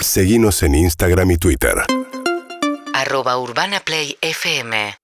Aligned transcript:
Seguimos 0.00 0.62
en 0.62 0.74
Instagram 0.74 1.32
y 1.32 1.36
Twitter. 1.38 1.74
arroba 2.94 3.38
urbanaplayfm 3.38 4.94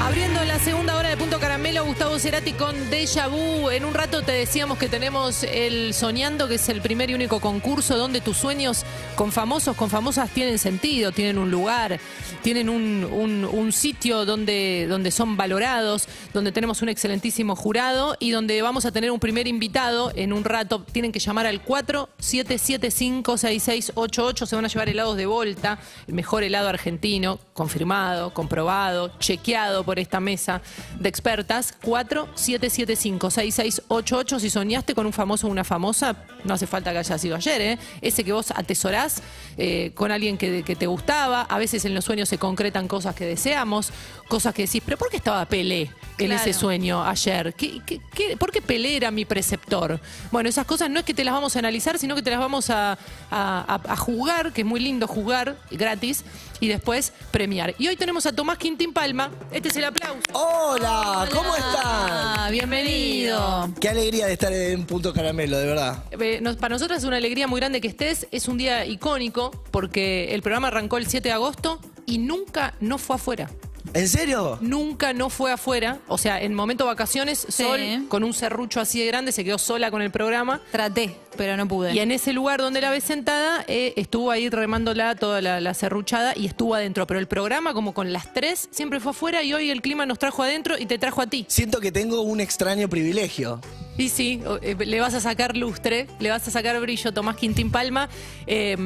Abriendo 0.00 0.44
la 0.44 0.58
segunda 0.58 0.96
hora 0.96 1.08
de 1.08 1.16
Punto 1.16 1.38
Caramelo, 1.40 1.84
Gustavo 1.84 2.03
Cerati 2.18 2.52
con 2.52 2.90
Deja 2.90 3.28
Vu. 3.28 3.70
En 3.70 3.84
un 3.84 3.94
rato 3.94 4.22
te 4.22 4.32
decíamos 4.32 4.78
que 4.78 4.88
tenemos 4.88 5.42
el 5.44 5.94
Soñando, 5.94 6.48
que 6.48 6.56
es 6.56 6.68
el 6.68 6.80
primer 6.80 7.10
y 7.10 7.14
único 7.14 7.40
concurso 7.40 7.96
donde 7.96 8.20
tus 8.20 8.36
sueños 8.36 8.84
con 9.16 9.32
famosos, 9.32 9.76
con 9.76 9.90
famosas 9.90 10.30
tienen 10.30 10.58
sentido, 10.58 11.12
tienen 11.12 11.38
un 11.38 11.50
lugar, 11.50 11.98
tienen 12.42 12.68
un, 12.68 13.04
un- 13.04 13.44
un 13.44 13.72
sitio 13.72 14.24
donde, 14.24 14.86
donde 14.88 15.10
son 15.10 15.36
valorados, 15.36 16.06
donde 16.32 16.52
tenemos 16.52 16.82
un 16.82 16.88
excelentísimo 16.88 17.56
jurado 17.56 18.16
y 18.20 18.30
donde 18.30 18.60
vamos 18.62 18.84
a 18.86 18.92
tener 18.92 19.10
un 19.10 19.20
primer 19.20 19.46
invitado 19.46 20.12
en 20.14 20.32
un 20.32 20.44
rato. 20.44 20.84
Tienen 20.92 21.12
que 21.12 21.18
llamar 21.20 21.46
al 21.46 21.62
47756688. 21.64 24.46
Se 24.46 24.56
van 24.56 24.64
a 24.64 24.68
llevar 24.68 24.88
helados 24.88 25.16
de 25.16 25.26
Volta, 25.26 25.78
el 26.06 26.14
mejor 26.14 26.42
helado 26.42 26.68
argentino, 26.68 27.38
confirmado, 27.52 28.32
comprobado, 28.32 29.12
chequeado 29.18 29.84
por 29.84 29.98
esta 29.98 30.20
mesa 30.20 30.62
de 30.98 31.08
expertas. 31.08 31.72
47756688. 32.08 34.38
Si 34.40 34.50
soñaste 34.50 34.94
con 34.94 35.06
un 35.06 35.12
famoso 35.12 35.46
o 35.46 35.50
una 35.50 35.64
famosa, 35.64 36.16
no 36.44 36.54
hace 36.54 36.66
falta 36.66 36.92
que 36.92 36.98
haya 36.98 37.18
sido 37.18 37.36
ayer, 37.36 37.60
¿eh? 37.60 37.78
Ese 38.00 38.24
que 38.24 38.32
vos 38.32 38.50
atesorás 38.50 39.22
eh, 39.56 39.92
con 39.94 40.12
alguien 40.12 40.36
que, 40.38 40.62
que 40.62 40.76
te 40.76 40.86
gustaba. 40.86 41.42
A 41.42 41.58
veces 41.58 41.84
en 41.84 41.94
los 41.94 42.04
sueños 42.04 42.28
se 42.28 42.38
concretan 42.38 42.88
cosas 42.88 43.14
que 43.14 43.24
deseamos, 43.26 43.90
cosas 44.28 44.54
que 44.54 44.62
decís, 44.66 44.82
pero 44.84 44.96
¿por 44.98 45.10
qué 45.10 45.16
estaba 45.16 45.44
Pelé 45.46 45.90
en 46.18 46.26
Claro. 46.28 46.42
ese 46.42 46.52
sueño 46.52 47.04
ayer? 47.04 47.54
¿Qué, 47.54 47.80
qué- 47.86 48.00
qué- 48.14 48.36
por 48.36 48.50
qué 48.52 48.62
Pelé 48.62 48.96
era 48.96 49.10
mi 49.10 49.24
preceptor? 49.24 50.00
Bueno, 50.30 50.48
esas 50.48 50.66
cosas 50.66 50.90
no 50.90 50.98
es 51.00 51.04
que 51.04 51.14
te 51.14 51.24
las 51.24 51.34
vamos 51.34 51.56
a 51.56 51.58
analizar, 51.58 51.98
sino 51.98 52.14
que 52.14 52.22
te 52.22 52.30
las 52.30 52.40
vamos 52.40 52.70
a, 52.70 52.92
a- 52.92 52.98
a- 53.30 53.80
a 53.92 53.96
jugar, 53.96 54.52
que 54.52 54.62
es 54.62 54.66
muy 54.66 54.80
lindo 54.80 55.06
jugar 55.06 55.56
gratis, 55.70 56.24
y 56.64 56.68
después 56.68 57.12
premiar. 57.30 57.74
Y 57.78 57.88
hoy 57.88 57.96
tenemos 57.96 58.24
a 58.24 58.32
Tomás 58.32 58.56
Quintín 58.56 58.94
Palma. 58.94 59.30
Este 59.52 59.68
es 59.68 59.76
el 59.76 59.84
aplauso. 59.84 60.22
Hola, 60.32 61.28
¿cómo 61.30 61.54
están? 61.54 62.50
Bienvenido. 62.52 63.68
Qué 63.78 63.90
alegría 63.90 64.26
de 64.26 64.32
estar 64.32 64.50
en 64.52 64.86
Punto 64.86 65.12
Caramelo, 65.12 65.58
de 65.58 65.66
verdad. 65.66 66.04
Eh, 66.18 66.38
nos- 66.40 66.56
para 66.56 66.74
nosotros 66.74 66.98
es 66.98 67.04
una 67.04 67.18
alegría 67.18 67.46
muy 67.46 67.60
grande 67.60 67.82
que 67.82 67.88
estés. 67.88 68.26
Es 68.30 68.48
un 68.48 68.56
día 68.56 68.86
icónico 68.86 69.50
porque 69.70 70.34
el 70.34 70.40
programa 70.40 70.68
arrancó 70.68 70.96
el 70.96 71.06
7 71.06 71.28
de 71.28 71.34
agosto 71.34 71.80
y 72.06 72.16
nunca 72.16 72.74
no 72.80 72.96
fue 72.96 73.16
afuera. 73.16 73.50
¿En 73.92 74.08
serio? 74.08 74.58
Nunca 74.60 75.12
no 75.12 75.28
fue 75.28 75.52
afuera. 75.52 75.98
O 76.08 76.18
sea, 76.18 76.40
en 76.42 76.54
momento 76.54 76.86
vacaciones, 76.86 77.46
Sí. 77.48 77.62
Sol, 77.64 77.80
con 78.08 78.24
un 78.24 78.32
serrucho 78.32 78.80
así 78.80 78.98
de 79.00 79.06
grande, 79.06 79.30
se 79.32 79.44
quedó 79.44 79.58
sola 79.58 79.90
con 79.90 80.02
el 80.02 80.10
programa. 80.10 80.60
Traté, 80.72 81.16
pero 81.36 81.56
no 81.56 81.68
pude. 81.68 81.92
Y 81.94 82.00
en 82.00 82.10
ese 82.10 82.32
lugar 82.32 82.60
donde 82.60 82.80
la 82.80 82.90
ves 82.90 83.04
sentada, 83.04 83.64
eh, 83.68 83.92
estuvo 83.96 84.30
ahí 84.30 84.48
remándola 84.48 85.14
toda 85.14 85.40
la, 85.40 85.60
la 85.60 85.74
serruchada 85.74 86.32
y 86.36 86.46
estuvo 86.46 86.74
adentro. 86.74 87.06
Pero 87.06 87.20
el 87.20 87.28
programa, 87.28 87.74
como 87.74 87.92
con 87.94 88.12
las 88.12 88.32
tres, 88.32 88.68
siempre 88.72 89.00
fue 89.00 89.10
afuera 89.10 89.42
y 89.42 89.52
hoy 89.52 89.70
el 89.70 89.82
clima 89.82 90.06
nos 90.06 90.18
trajo 90.18 90.42
adentro 90.42 90.78
y 90.78 90.86
te 90.86 90.98
trajo 90.98 91.20
a 91.20 91.26
ti. 91.26 91.44
Siento 91.48 91.80
que 91.80 91.92
tengo 91.92 92.22
un 92.22 92.40
extraño 92.40 92.88
privilegio. 92.88 93.60
Y 93.96 94.08
sí, 94.08 94.42
eh, 94.62 94.76
le 94.84 95.00
vas 95.00 95.14
a 95.14 95.20
sacar 95.20 95.56
lustre, 95.56 96.08
le 96.18 96.30
vas 96.30 96.46
a 96.48 96.50
sacar 96.50 96.80
brillo. 96.80 97.12
Tomás 97.12 97.36
Quintín 97.36 97.70
Palma 97.70 98.08
eh, 98.46 98.76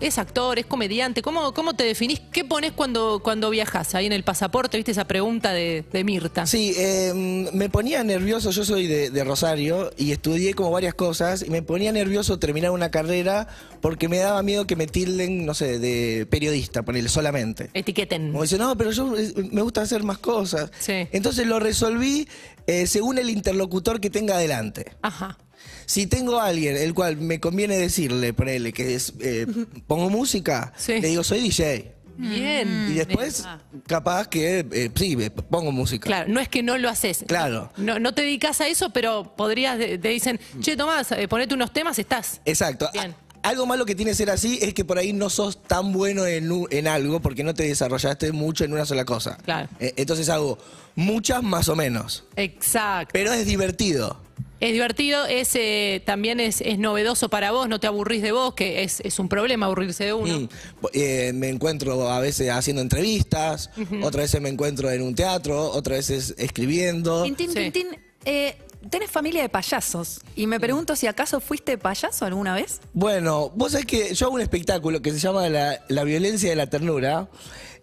es 0.00 0.18
actor, 0.18 0.58
es 0.58 0.66
comediante. 0.66 1.22
¿Cómo, 1.22 1.54
¿Cómo 1.54 1.74
te 1.74 1.84
definís? 1.84 2.20
¿Qué 2.32 2.44
pones 2.44 2.72
cuando, 2.72 3.20
cuando 3.22 3.50
viajas 3.50 3.94
ahí 3.94 4.06
en 4.06 4.12
el 4.12 4.24
pasaporte? 4.24 4.76
¿Viste 4.76 4.92
esa 4.92 5.06
pregunta 5.06 5.52
de, 5.52 5.84
Mirta? 6.04 6.46
Sí, 6.46 6.74
eh, 6.76 7.12
me 7.52 7.68
ponía 7.68 8.04
nervioso, 8.04 8.50
yo 8.50 8.64
soy 8.64 8.86
de 8.86 9.24
Rosario 9.24 9.90
y 9.96 10.12
estudié 10.12 10.54
como 10.54 10.70
varias 10.70 10.94
cosas 10.94 11.42
y 11.42 11.50
me 11.50 11.62
ponía 11.62 11.92
nervioso 11.92 12.38
terminar 12.38 12.70
una 12.70 12.90
carrera 12.90 13.48
porque 13.80 14.08
me 14.08 14.18
daba 14.18 14.42
miedo 14.42 14.66
que 14.66 14.76
me 14.76 14.86
tilden, 14.86 15.46
no 15.46 15.54
sé, 15.54 15.78
de 15.78 16.26
periodista, 16.30 16.82
ponerle 16.82 17.08
solamente. 17.08 17.70
Etiqueten. 17.74 18.30
Como 18.32 18.42
dice, 18.42 18.58
no, 18.58 18.76
pero 18.76 18.90
yo 18.90 19.16
eh, 19.16 19.32
me 19.50 19.62
gusta 19.62 19.82
hacer 19.82 20.02
más 20.02 20.18
cosas. 20.18 20.70
Sí. 20.78 21.06
Entonces 21.12 21.46
lo 21.46 21.58
resolví 21.60 22.28
eh, 22.66 22.86
según 22.86 23.18
el 23.18 23.30
interlocutor 23.30 24.00
que 24.00 24.10
tenga 24.10 24.34
adelante. 24.36 24.92
Ajá. 25.02 25.38
Si 25.86 26.06
tengo 26.06 26.38
a 26.38 26.46
alguien 26.46 26.76
el 26.76 26.92
cual 26.94 27.16
me 27.16 27.40
conviene 27.40 27.76
decirle, 27.78 28.32
ponele, 28.34 28.72
que 28.72 28.94
es, 28.94 29.14
eh, 29.20 29.46
pongo 29.86 30.10
música, 30.10 30.72
Sí. 30.76 31.00
le 31.00 31.08
digo, 31.08 31.24
soy 31.24 31.40
DJ. 31.40 31.94
Bien. 32.20 32.88
Y 32.90 32.94
después, 32.94 33.44
capaz 33.86 34.26
que, 34.26 34.66
eh, 34.72 34.90
sí, 34.94 35.16
pongo 35.48 35.70
música. 35.70 36.04
Claro, 36.06 36.28
no 36.28 36.40
es 36.40 36.48
que 36.48 36.62
no 36.64 36.76
lo 36.76 36.88
haces. 36.88 37.24
Claro. 37.26 37.72
No, 37.76 37.98
no 38.00 38.12
te 38.12 38.22
dedicas 38.22 38.60
a 38.60 38.66
eso, 38.66 38.90
pero 38.90 39.34
podrías, 39.36 39.78
de- 39.78 39.98
te 39.98 40.08
dicen, 40.08 40.40
che, 40.60 40.76
Tomás, 40.76 41.12
eh, 41.12 41.28
ponete 41.28 41.54
unos 41.54 41.72
temas, 41.72 41.96
estás. 41.98 42.40
Exacto. 42.44 42.90
Bien. 42.92 43.14
Algo 43.42 43.66
malo 43.66 43.86
que 43.86 43.94
tiene 43.94 44.14
ser 44.14 44.30
así 44.30 44.58
es 44.60 44.74
que 44.74 44.84
por 44.84 44.98
ahí 44.98 45.12
no 45.12 45.30
sos 45.30 45.62
tan 45.62 45.92
bueno 45.92 46.26
en, 46.26 46.50
en 46.70 46.86
algo 46.88 47.20
porque 47.20 47.44
no 47.44 47.54
te 47.54 47.64
desarrollaste 47.64 48.32
mucho 48.32 48.64
en 48.64 48.72
una 48.72 48.84
sola 48.84 49.04
cosa. 49.04 49.36
Claro. 49.44 49.68
Eh, 49.80 49.94
entonces 49.96 50.28
hago 50.28 50.58
muchas 50.94 51.42
más 51.42 51.68
o 51.68 51.76
menos. 51.76 52.24
Exacto. 52.36 53.10
Pero 53.12 53.32
es 53.32 53.46
divertido. 53.46 54.20
Es 54.60 54.72
divertido, 54.72 55.24
es, 55.26 55.54
eh, 55.54 56.02
también 56.04 56.40
es, 56.40 56.60
es 56.60 56.80
novedoso 56.80 57.28
para 57.28 57.52
vos, 57.52 57.68
no 57.68 57.78
te 57.78 57.86
aburrís 57.86 58.22
de 58.22 58.32
vos, 58.32 58.54
que 58.54 58.82
es, 58.82 58.98
es 59.04 59.20
un 59.20 59.28
problema 59.28 59.66
aburrirse 59.66 60.04
de 60.04 60.12
uno. 60.12 60.40
Mm. 60.40 60.48
Eh, 60.94 61.32
me 61.32 61.48
encuentro 61.48 62.10
a 62.10 62.18
veces 62.18 62.50
haciendo 62.50 62.82
entrevistas, 62.82 63.70
otras 64.02 64.24
veces 64.24 64.40
me 64.40 64.48
encuentro 64.48 64.90
en 64.90 65.02
un 65.02 65.14
teatro, 65.14 65.70
otras 65.70 65.98
veces 65.98 66.34
escribiendo. 66.38 67.22
Tintín, 67.22 67.50
Sí. 67.52 67.54
Tintín, 67.70 67.86
eh, 68.24 68.56
tenés 68.90 69.10
familia 69.10 69.42
de 69.42 69.48
payasos. 69.48 70.20
Y 70.36 70.46
me 70.46 70.58
pregunto 70.60 70.96
si 70.96 71.06
acaso 71.06 71.40
fuiste 71.40 71.78
payaso 71.78 72.24
alguna 72.24 72.54
vez. 72.54 72.80
Bueno, 72.92 73.50
vos 73.54 73.72
sabés 73.72 73.86
que 73.86 74.14
yo 74.14 74.26
hago 74.26 74.34
un 74.36 74.40
espectáculo 74.40 75.02
que 75.02 75.12
se 75.12 75.18
llama 75.18 75.48
La, 75.48 75.80
la 75.88 76.04
violencia 76.04 76.48
de 76.50 76.56
la 76.56 76.66
ternura. 76.68 77.28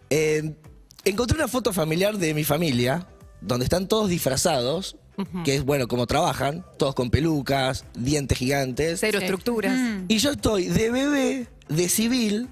Eh, 0.09 0.55
encontré 1.03 1.37
una 1.37 1.47
foto 1.47 1.73
familiar 1.73 2.17
de 2.17 2.33
mi 2.33 2.43
familia, 2.43 3.07
donde 3.41 3.65
están 3.65 3.87
todos 3.87 4.09
disfrazados, 4.09 4.97
que 5.45 5.55
es 5.55 5.63
bueno 5.63 5.87
como 5.87 6.07
trabajan, 6.07 6.65
todos 6.77 6.93
con 6.93 7.09
pelucas, 7.09 7.85
dientes 7.93 8.37
gigantes. 8.37 8.99
Cero 8.99 9.19
Sí. 9.19 9.25
estructuras. 9.25 9.77
Y 10.09 10.17
yo 10.17 10.31
estoy 10.31 10.65
de 10.65 10.91
bebé, 10.91 11.47
de 11.69 11.87
civil, 11.89 12.49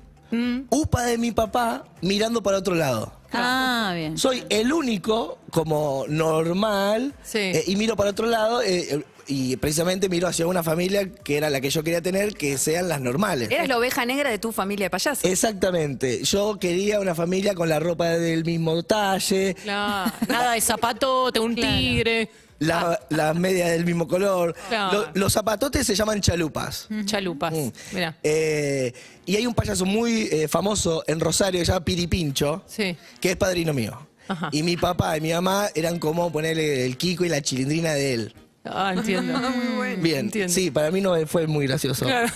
upa 0.70 1.04
de 1.04 1.18
mi 1.18 1.32
papá, 1.32 1.84
mirando 2.02 2.42
para 2.42 2.58
otro 2.60 2.74
lado. 2.76 3.12
Ah, 3.34 3.94
bien. 3.96 4.18
Soy 4.18 4.44
el 4.50 4.72
único, 4.72 5.40
como 5.52 6.06
normal, 6.08 7.14
Sí. 7.24 7.40
eh, 7.40 7.64
y 7.68 7.76
miro 7.76 7.96
para 7.96 8.12
otro 8.12 8.28
lado, 8.28 8.62
eh, 8.62 8.96
eh, 8.96 9.04
y 9.28 9.56
precisamente 9.56 10.10
miro 10.10 10.28
hacia 10.28 10.46
una 10.48 10.64
familia 10.64 11.10
que 11.10 11.38
era 11.38 11.50
la 11.50 11.62
que 11.62 11.70
yo 11.70 11.82
quería 11.84 12.02
tener, 12.02 12.34
que 12.34 12.58
sean 12.58 12.90
las 12.90 13.00
normales. 13.00 13.50
Eras 13.52 13.68
la 13.70 13.78
oveja 13.78 14.06
negra 14.06 14.30
de 14.30 14.38
tu 14.38 14.52
familia 14.52 14.88
de 14.88 14.90
payasos. 14.90 15.24
Exactamente. 15.24 16.24
Yo 16.24 16.58
quería 16.60 17.00
una 17.00 17.16
familia 17.16 17.56
con 17.56 17.70
la 17.70 17.80
ropa 17.80 18.10
del 18.10 18.44
mismo 18.44 18.84
talle, 18.84 19.56
Claro, 19.64 20.12
nada 20.28 20.52
de 20.54 20.62
zapatote, 20.62 21.40
un 21.40 21.56
tigre, 21.56 22.30
la- 22.66 23.00
las 23.10 23.36
medias 23.36 23.70
del 23.72 23.86
mismo 23.86 24.08
color. 24.08 24.56
Claro. 24.70 25.00
Lo- 25.00 25.08
los 25.14 25.34
zapatotes 25.34 25.86
se 25.86 25.96
llaman 25.96 26.22
chalupas. 26.22 26.88
chalupas. 27.06 27.54
Mm. 27.54 27.70
Mira. 27.94 28.18
Eh, 28.24 28.94
y 29.26 29.36
hay 29.36 29.46
un 29.48 29.54
payaso 29.54 29.86
muy 29.86 30.28
eh, 30.32 30.48
famoso 30.48 31.04
en 31.08 31.20
Rosario 31.20 31.60
que 31.60 31.66
se 31.66 31.72
llama 31.72 31.86
Piripincho, 31.86 32.64
Sí. 32.68 32.96
que 33.22 33.32
es 33.32 33.36
padrino 33.38 33.74
mío. 33.74 34.08
Ajá. 34.28 34.50
Y 34.54 34.64
mi 34.64 34.78
papá 34.78 35.18
y 35.18 35.22
mi 35.22 35.34
mamá 35.34 35.68
eran 35.76 36.00
como 36.00 36.32
ponerle 36.32 36.86
el 36.86 36.96
Kiko 36.98 37.26
y 37.26 37.30
la 37.30 37.42
chilindrina 37.42 37.94
de 37.94 38.14
él. 38.14 38.36
Ah, 38.66 38.94
entiendo. 38.96 39.40
Bien, 40.00 40.20
Entiendo. 40.20 40.54
sí, 40.54 40.72
para 40.72 40.90
mí 40.90 41.02
no 41.02 41.16
fue 41.28 41.48
muy 41.48 41.68
gracioso. 41.68 42.06
Claro. 42.06 42.32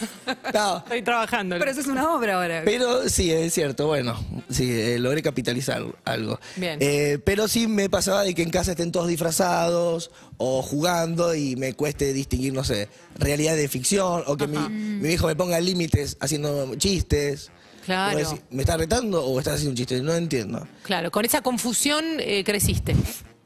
No, 0.54 0.78
Estoy 0.86 1.02
trabajando. 1.02 1.56
Pero 1.58 1.72
eso 1.72 1.80
es 1.80 1.88
una 1.88 2.14
obra 2.14 2.36
ahora. 2.36 2.62
pero 2.66 3.08
sí, 3.08 3.32
es 3.32 3.54
cierto, 3.54 3.88
bueno, 3.88 4.22
sí, 4.50 4.70
eh, 4.70 5.00
logré 5.00 5.22
capitalizar 5.22 5.84
algo. 6.04 6.40
Bien. 6.58 6.78
Eh, 6.82 7.20
pero 7.24 7.48
sí 7.48 7.68
me 7.68 7.90
pasaba 7.90 8.24
de 8.24 8.36
que 8.36 8.44
en 8.44 8.50
casa 8.50 8.72
estén 8.72 8.92
todos 8.92 9.08
disfrazados 9.08 10.12
o 10.38 10.62
jugando 10.62 11.34
y 11.34 11.56
me 11.56 11.74
cueste 11.74 12.12
distinguir, 12.14 12.54
no 12.54 12.64
sé, 12.66 12.90
realidad 13.18 13.56
de 13.56 13.68
ficción 13.70 14.24
o 14.28 14.36
que 14.36 14.48
mi, 14.48 14.58
mi 14.70 15.10
hijo 15.14 15.28
me 15.28 15.36
ponga 15.36 15.60
límites 15.62 16.18
haciendo 16.20 16.76
chistes. 16.76 17.52
Claro. 17.86 18.18
Decir, 18.18 18.42
¿Me 18.52 18.64
está 18.64 18.76
retando 18.76 19.24
o 19.26 19.40
está 19.40 19.54
haciendo 19.54 19.70
un 19.72 19.78
chiste? 19.78 20.02
No 20.02 20.14
entiendo. 20.14 20.68
Claro, 20.84 21.10
con 21.10 21.24
esa 21.24 21.42
confusión 21.42 22.04
eh, 22.20 22.44
creciste. 22.44 22.94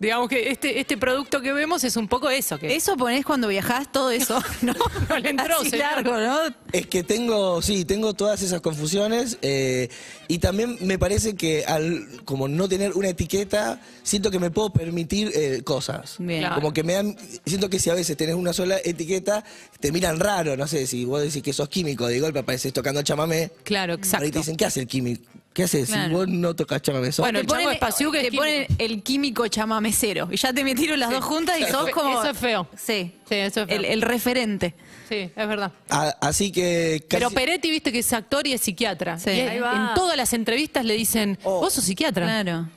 Digamos 0.01 0.29
que 0.29 0.49
este, 0.49 0.79
este 0.79 0.97
producto 0.97 1.41
que 1.41 1.53
vemos 1.53 1.83
es 1.83 1.95
un 1.95 2.07
poco 2.07 2.31
eso. 2.31 2.57
Que 2.57 2.75
Eso 2.75 2.97
ponés 2.97 3.23
cuando 3.23 3.47
viajás, 3.47 3.91
todo 3.91 4.09
eso, 4.09 4.41
¿no? 4.63 4.73
No 5.07 5.19
le 5.19 5.29
entró, 5.29 5.59
Así 5.61 5.77
largo, 5.77 6.17
¿no? 6.17 6.39
Es 6.71 6.87
que 6.87 7.03
tengo, 7.03 7.61
sí, 7.61 7.85
tengo 7.85 8.15
todas 8.15 8.41
esas 8.41 8.61
confusiones 8.61 9.37
eh, 9.43 9.89
y 10.27 10.39
también 10.39 10.75
me 10.81 10.97
parece 10.97 11.35
que 11.35 11.65
al 11.65 12.07
como 12.25 12.47
no 12.47 12.67
tener 12.67 12.93
una 12.93 13.09
etiqueta, 13.09 13.79
siento 14.01 14.31
que 14.31 14.39
me 14.39 14.49
puedo 14.49 14.73
permitir 14.73 15.31
eh, 15.35 15.61
cosas. 15.63 16.15
Bien. 16.17 16.39
Claro. 16.39 16.55
Como 16.55 16.73
que 16.73 16.83
me 16.83 16.93
dan, 16.93 17.15
siento 17.45 17.69
que 17.69 17.77
si 17.77 17.91
a 17.91 17.93
veces 17.93 18.17
tenés 18.17 18.33
una 18.33 18.53
sola 18.53 18.77
etiqueta, 18.83 19.43
te 19.79 19.91
miran 19.91 20.19
raro, 20.19 20.57
no 20.57 20.65
sé, 20.65 20.87
si 20.87 21.05
vos 21.05 21.21
decís 21.21 21.43
que 21.43 21.53
sos 21.53 21.69
químico, 21.69 22.07
de 22.07 22.19
golpe 22.19 22.39
apareces 22.39 22.73
tocando 22.73 23.03
chamamé, 23.03 23.51
Claro, 23.63 23.93
ahí 23.93 23.99
te 23.99 24.07
exacto. 24.07 24.39
dicen, 24.39 24.55
¿qué 24.55 24.65
hace 24.65 24.79
el 24.79 24.87
químico? 24.87 25.21
¿Qué 25.53 25.63
haces? 25.63 25.89
Claro. 25.89 26.07
Si 26.07 26.13
vos 26.13 26.27
no 26.29 26.55
tocas 26.55 26.81
chamamé 26.81 27.11
solo. 27.11 27.25
Bueno, 27.25 27.39
Te 27.39 27.41
el 27.41 27.47
ponen, 27.47 27.69
es 27.71 27.77
pasiuca, 27.77 28.17
es 28.19 28.23
te 28.23 28.29
químico. 28.29 28.43
ponen 28.43 28.67
el 28.77 29.03
químico 29.03 29.47
chamamecero. 29.49 30.29
Y 30.31 30.37
ya 30.37 30.53
te 30.53 30.63
metieron 30.63 30.97
las 30.99 31.09
dos 31.11 31.23
juntas 31.25 31.59
y 31.59 31.65
sos 31.65 31.89
como. 31.89 32.21
Eso 32.21 32.29
es 32.31 32.37
feo. 32.37 32.67
Sí. 32.77 33.13
Sí, 33.27 33.35
eso 33.35 33.61
es 33.61 33.67
feo. 33.67 33.77
El, 33.77 33.83
el 33.85 34.01
referente. 34.01 34.73
Sí, 35.09 35.29
es 35.35 35.47
verdad. 35.47 35.73
A- 35.89 36.15
así 36.21 36.53
que 36.53 37.03
casi- 37.09 37.19
Pero 37.23 37.31
Peretti, 37.31 37.69
viste 37.69 37.91
que 37.91 37.99
es 37.99 38.13
actor 38.13 38.47
y 38.47 38.53
es 38.53 38.61
psiquiatra. 38.61 39.19
Sí. 39.19 39.29
Y 39.31 39.39
es- 39.41 39.49
Ahí 39.51 39.59
va. 39.59 39.89
en 39.89 39.93
todas 39.95 40.15
las 40.15 40.31
entrevistas 40.31 40.85
le 40.85 40.93
dicen, 40.93 41.37
Oh. 41.43 41.59
vos 41.59 41.73
sos 41.73 41.83
psiquiatra. 41.83 42.25
Claro. 42.25 42.69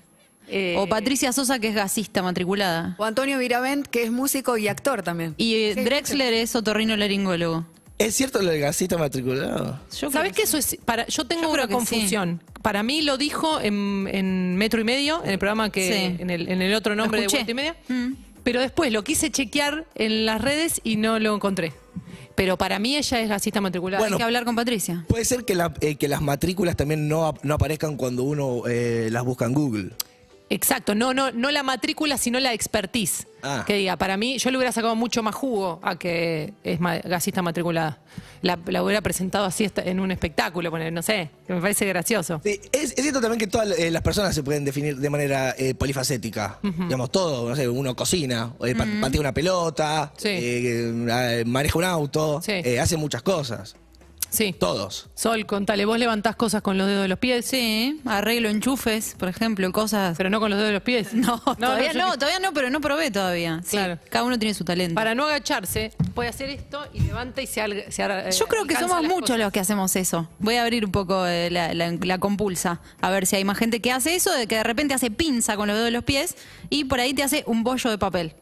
Eh, 0.48 0.74
O 0.76 0.86
Patricia 0.88 1.32
Sosa, 1.32 1.58
que 1.60 1.68
es 1.68 1.74
gasista 1.76 2.22
matriculada. 2.22 2.96
O 2.98 3.04
Antonio 3.04 3.38
Viravent, 3.38 3.86
que 3.86 4.02
es 4.02 4.10
músico 4.10 4.58
y 4.58 4.66
actor 4.68 5.02
también. 5.02 5.34
Y 5.38 5.54
eh, 5.54 5.74
Drexler 5.76 6.34
es 6.34 6.54
otorrino 6.56 6.96
laringólogo. 6.96 7.66
¿Es 7.98 8.14
cierto 8.16 8.42
lo 8.42 8.50
del 8.50 8.60
gasista 8.60 8.98
matriculado? 8.98 9.78
Yo 9.98 10.10
¿Sabés 10.10 10.32
creo 10.32 10.34
que 10.34 10.42
eso 10.42 10.58
es 10.58 10.76
para 10.84 11.06
yo 11.06 11.24
tengo 11.26 11.42
Yo 11.44 11.50
una 11.52 11.68
confusión. 11.68 12.42
Para 12.62 12.82
mí 12.82 13.02
lo 13.02 13.16
dijo 13.18 13.60
en, 13.60 14.08
en 14.10 14.56
metro 14.56 14.80
y 14.80 14.84
medio, 14.84 15.22
en 15.24 15.30
el 15.30 15.38
programa 15.38 15.70
que 15.70 15.92
Sí. 15.92 16.16
en, 16.22 16.30
el, 16.30 16.48
en 16.48 16.60
el 16.62 16.74
otro 16.74 16.94
nombre 16.96 17.20
de 17.20 17.28
vuelta 17.28 17.50
y 17.50 17.54
media. 17.54 17.76
Mm. 17.88 18.12
Pero 18.42 18.60
después 18.60 18.90
lo 18.92 19.04
quise 19.04 19.30
chequear 19.30 19.86
en 19.94 20.26
las 20.26 20.40
redes 20.40 20.80
y 20.84 20.96
no 20.96 21.18
lo 21.18 21.34
encontré. 21.34 21.72
Pero 22.34 22.58
para 22.58 22.78
mí 22.80 22.96
ella 22.96 23.20
es 23.20 23.28
gasista 23.28 23.60
matriculada. 23.60 24.00
Bueno, 24.00 24.16
Hay 24.16 24.18
que 24.18 24.24
hablar 24.24 24.44
con 24.44 24.56
Patricia. 24.56 25.04
Puede 25.08 25.24
ser 25.24 25.44
que, 25.44 25.54
la- 25.54 25.72
eh, 25.80 25.94
que 25.94 26.08
las 26.08 26.20
matrículas 26.20 26.74
también 26.76 27.06
no, 27.08 27.26
ap- 27.26 27.44
no 27.44 27.54
aparezcan 27.54 27.96
cuando 27.96 28.24
uno 28.24 28.62
eh, 28.68 29.08
las 29.12 29.22
busca 29.24 29.44
en 29.44 29.54
Google. 29.54 29.90
Exacto, 30.50 30.94
no, 30.94 31.14
no, 31.14 31.32
no 31.32 31.50
la 31.50 31.62
matrícula, 31.62 32.18
sino 32.18 32.38
la 32.38 32.52
expertise. 32.52 33.26
Ah. 33.42 33.64
Que 33.66 33.74
diga, 33.74 33.96
para 33.96 34.16
mí, 34.16 34.38
yo 34.38 34.50
le 34.50 34.58
hubiera 34.58 34.72
sacado 34.72 34.94
mucho 34.94 35.22
más 35.22 35.34
jugo 35.34 35.80
a 35.82 35.98
que 35.98 36.52
es 36.62 36.80
ma- 36.80 36.98
gasista 36.98 37.42
matriculada. 37.42 38.00
La, 38.42 38.58
la 38.66 38.82
hubiera 38.82 39.00
presentado 39.00 39.46
así 39.46 39.70
en 39.76 40.00
un 40.00 40.10
espectáculo, 40.10 40.70
poner, 40.70 40.92
no 40.92 41.02
sé, 41.02 41.30
que 41.46 41.54
me 41.54 41.60
parece 41.62 41.86
gracioso. 41.86 42.40
Sí, 42.44 42.60
es, 42.72 42.92
es 42.92 43.02
cierto 43.02 43.20
también 43.22 43.38
que 43.38 43.46
todas 43.46 43.78
eh, 43.78 43.90
las 43.90 44.02
personas 44.02 44.34
se 44.34 44.42
pueden 44.42 44.64
definir 44.66 44.96
de 44.98 45.10
manera 45.10 45.54
eh, 45.58 45.74
polifacética. 45.74 46.58
Digamos, 46.62 47.10
todo, 47.10 47.48
no 47.48 47.56
sé, 47.56 47.66
uno 47.68 47.96
cocina, 47.96 48.52
eh, 48.64 48.74
pa- 48.74 48.86
patea 49.00 49.20
una 49.20 49.32
pelota, 49.34 50.12
Sí. 50.16 50.28
eh, 50.28 50.92
eh, 51.08 51.44
maneja 51.46 51.78
un 51.78 51.84
auto, 51.84 52.40
Sí. 52.42 52.52
hace 52.78 52.96
muchas 52.98 53.22
cosas. 53.22 53.76
Sí. 54.34 54.54
Todos. 54.58 55.08
Sol, 55.14 55.46
contale, 55.46 55.84
vos 55.84 55.98
levantás 55.98 56.34
cosas 56.36 56.60
con 56.62 56.76
los 56.76 56.86
dedos 56.86 57.02
de 57.02 57.08
los 57.08 57.18
pies, 57.18 57.46
Sí, 57.46 58.00
arreglo 58.04 58.48
enchufes, 58.48 59.14
por 59.18 59.28
ejemplo, 59.28 59.70
cosas. 59.72 60.16
pero 60.16 60.28
no 60.30 60.40
con 60.40 60.50
los 60.50 60.58
dedos 60.58 60.68
de 60.70 60.74
los 60.74 60.82
pies. 60.82 61.14
No, 61.14 61.38
todavía 61.38 61.92
yo 61.92 61.98
no, 62.00 62.12
todavía 62.18 62.40
no, 62.40 62.52
pero 62.52 62.68
no 62.70 62.80
probé 62.80 63.10
todavía. 63.10 63.60
Sí, 63.64 63.70
Claro. 63.76 63.98
Cada 64.10 64.24
uno 64.24 64.38
tiene 64.38 64.54
su 64.54 64.64
talento. 64.64 64.94
Para 64.94 65.14
no 65.14 65.24
agacharse, 65.24 65.92
puede 66.14 66.28
hacer 66.28 66.48
esto 66.50 66.84
y 66.92 67.00
levanta 67.00 67.40
y 67.42 67.46
se, 67.46 67.60
al- 67.60 67.84
se 67.90 68.02
ar- 68.02 68.30
Yo 68.30 68.46
creo 68.46 68.64
que 68.66 68.74
somos 68.76 69.02
muchos 69.02 69.20
cosas. 69.20 69.38
los 69.38 69.52
que 69.52 69.60
hacemos 69.60 69.94
eso. 69.96 70.28
Voy 70.40 70.56
a 70.56 70.62
abrir 70.62 70.84
un 70.84 70.92
poco 70.92 71.26
eh, 71.26 71.50
la, 71.50 71.72
la- 71.74 71.92
la 71.92 72.18
compulsa, 72.18 72.80
a 73.00 73.10
ver 73.10 73.26
si 73.26 73.36
hay 73.36 73.44
más 73.44 73.56
gente 73.58 73.80
que 73.80 73.92
hace 73.92 74.14
eso, 74.14 74.32
de 74.32 74.46
que 74.46 74.56
de 74.56 74.64
repente 74.64 74.94
hace 74.94 75.10
pinza 75.10 75.56
con 75.56 75.68
los 75.68 75.74
dedos 75.76 75.86
de 75.86 75.92
los 75.92 76.04
pies 76.04 76.34
y 76.70 76.84
por 76.84 77.00
ahí 77.00 77.14
te 77.14 77.22
hace 77.22 77.44
un 77.46 77.62
bollo 77.64 77.90
de 77.90 77.98
papel. 77.98 78.34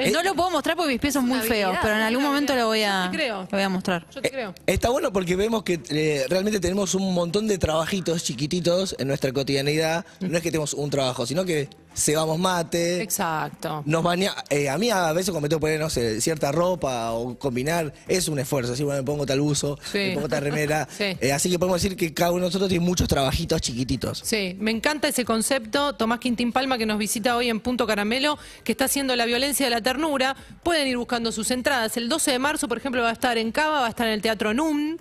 Eh, 0.00 0.10
no 0.10 0.22
lo 0.22 0.34
puedo 0.34 0.50
mostrar 0.50 0.76
porque 0.76 0.92
mis 0.92 1.00
pies 1.00 1.14
son 1.14 1.26
muy 1.26 1.40
feos, 1.40 1.76
pero 1.82 1.94
en 1.94 2.02
algún 2.02 2.22
momento 2.22 2.54
lo 2.54 2.66
voy 2.66 2.82
a, 2.82 3.04
Yo 3.06 3.10
te 3.10 3.16
creo. 3.16 3.40
lo 3.42 3.48
voy 3.50 3.62
a 3.62 3.68
mostrar. 3.68 4.06
Yo 4.14 4.22
te 4.22 4.30
creo. 4.30 4.54
Está 4.66 4.90
bueno 4.90 5.12
porque 5.12 5.36
vemos 5.36 5.62
que 5.62 5.80
eh, 5.90 6.24
realmente 6.28 6.60
tenemos 6.60 6.94
un 6.94 7.12
montón 7.14 7.46
de 7.46 7.58
trabajitos 7.58 8.24
chiquititos 8.24 8.94
en 8.98 9.08
nuestra 9.08 9.32
cotidianidad. 9.32 10.04
No 10.20 10.36
es 10.36 10.42
que 10.42 10.50
tenemos 10.50 10.74
un 10.74 10.90
trabajo, 10.90 11.26
sino 11.26 11.44
que 11.44 11.68
cebamos 11.94 12.38
mate, 12.38 13.02
Exacto. 13.02 13.82
nos 13.86 14.02
baña. 14.02 14.32
eh, 14.48 14.68
a 14.68 14.78
mí 14.78 14.90
a 14.90 15.12
veces 15.12 15.34
que 15.34 15.58
poner, 15.58 15.80
no 15.80 15.90
sé, 15.90 16.20
cierta 16.20 16.52
ropa 16.52 17.12
o 17.12 17.38
combinar, 17.38 17.92
es 18.08 18.28
un 18.28 18.38
esfuerzo. 18.38 18.72
Así, 18.72 18.82
bueno, 18.84 19.00
me 19.02 19.06
pongo 19.06 19.26
tal 19.26 19.40
buzo, 19.40 19.78
Sí. 19.90 19.98
me 19.98 20.14
pongo 20.14 20.28
tal 20.28 20.42
remera. 20.42 20.88
Sí. 20.96 21.16
Eh, 21.20 21.32
así 21.32 21.50
que 21.50 21.58
podemos 21.58 21.82
decir 21.82 21.96
que 21.96 22.12
cada 22.14 22.30
uno 22.32 22.40
de 22.42 22.46
nosotros 22.48 22.68
tiene 22.68 22.84
muchos 22.84 23.08
trabajitos 23.08 23.60
chiquititos. 23.60 24.22
Sí, 24.24 24.56
me 24.60 24.70
encanta 24.70 25.08
ese 25.08 25.24
concepto. 25.24 25.94
Tomás 25.94 26.20
Quintín 26.20 26.52
Palma, 26.52 26.78
que 26.78 26.86
nos 26.86 26.98
visita 26.98 27.36
hoy 27.36 27.48
en 27.48 27.60
Punto 27.60 27.86
Caramelo, 27.86 28.38
que 28.64 28.72
está 28.72 28.84
haciendo 28.86 29.16
la 29.16 29.24
violencia 29.26 29.66
de 29.66 29.70
la 29.70 29.80
ternura. 29.80 30.36
Pueden 30.62 30.86
ir 30.88 30.96
buscando 30.96 31.32
sus 31.32 31.50
entradas. 31.50 31.96
El 31.96 32.08
12 32.08 32.32
de 32.32 32.38
marzo, 32.38 32.68
por 32.68 32.78
ejemplo, 32.78 33.02
va 33.02 33.10
a 33.10 33.12
estar 33.12 33.38
en 33.38 33.52
Cava, 33.52 33.80
va 33.80 33.86
a 33.86 33.90
estar 33.90 34.06
en 34.06 34.14
el 34.14 34.22
Teatro 34.22 34.54
NUM. 34.54 34.96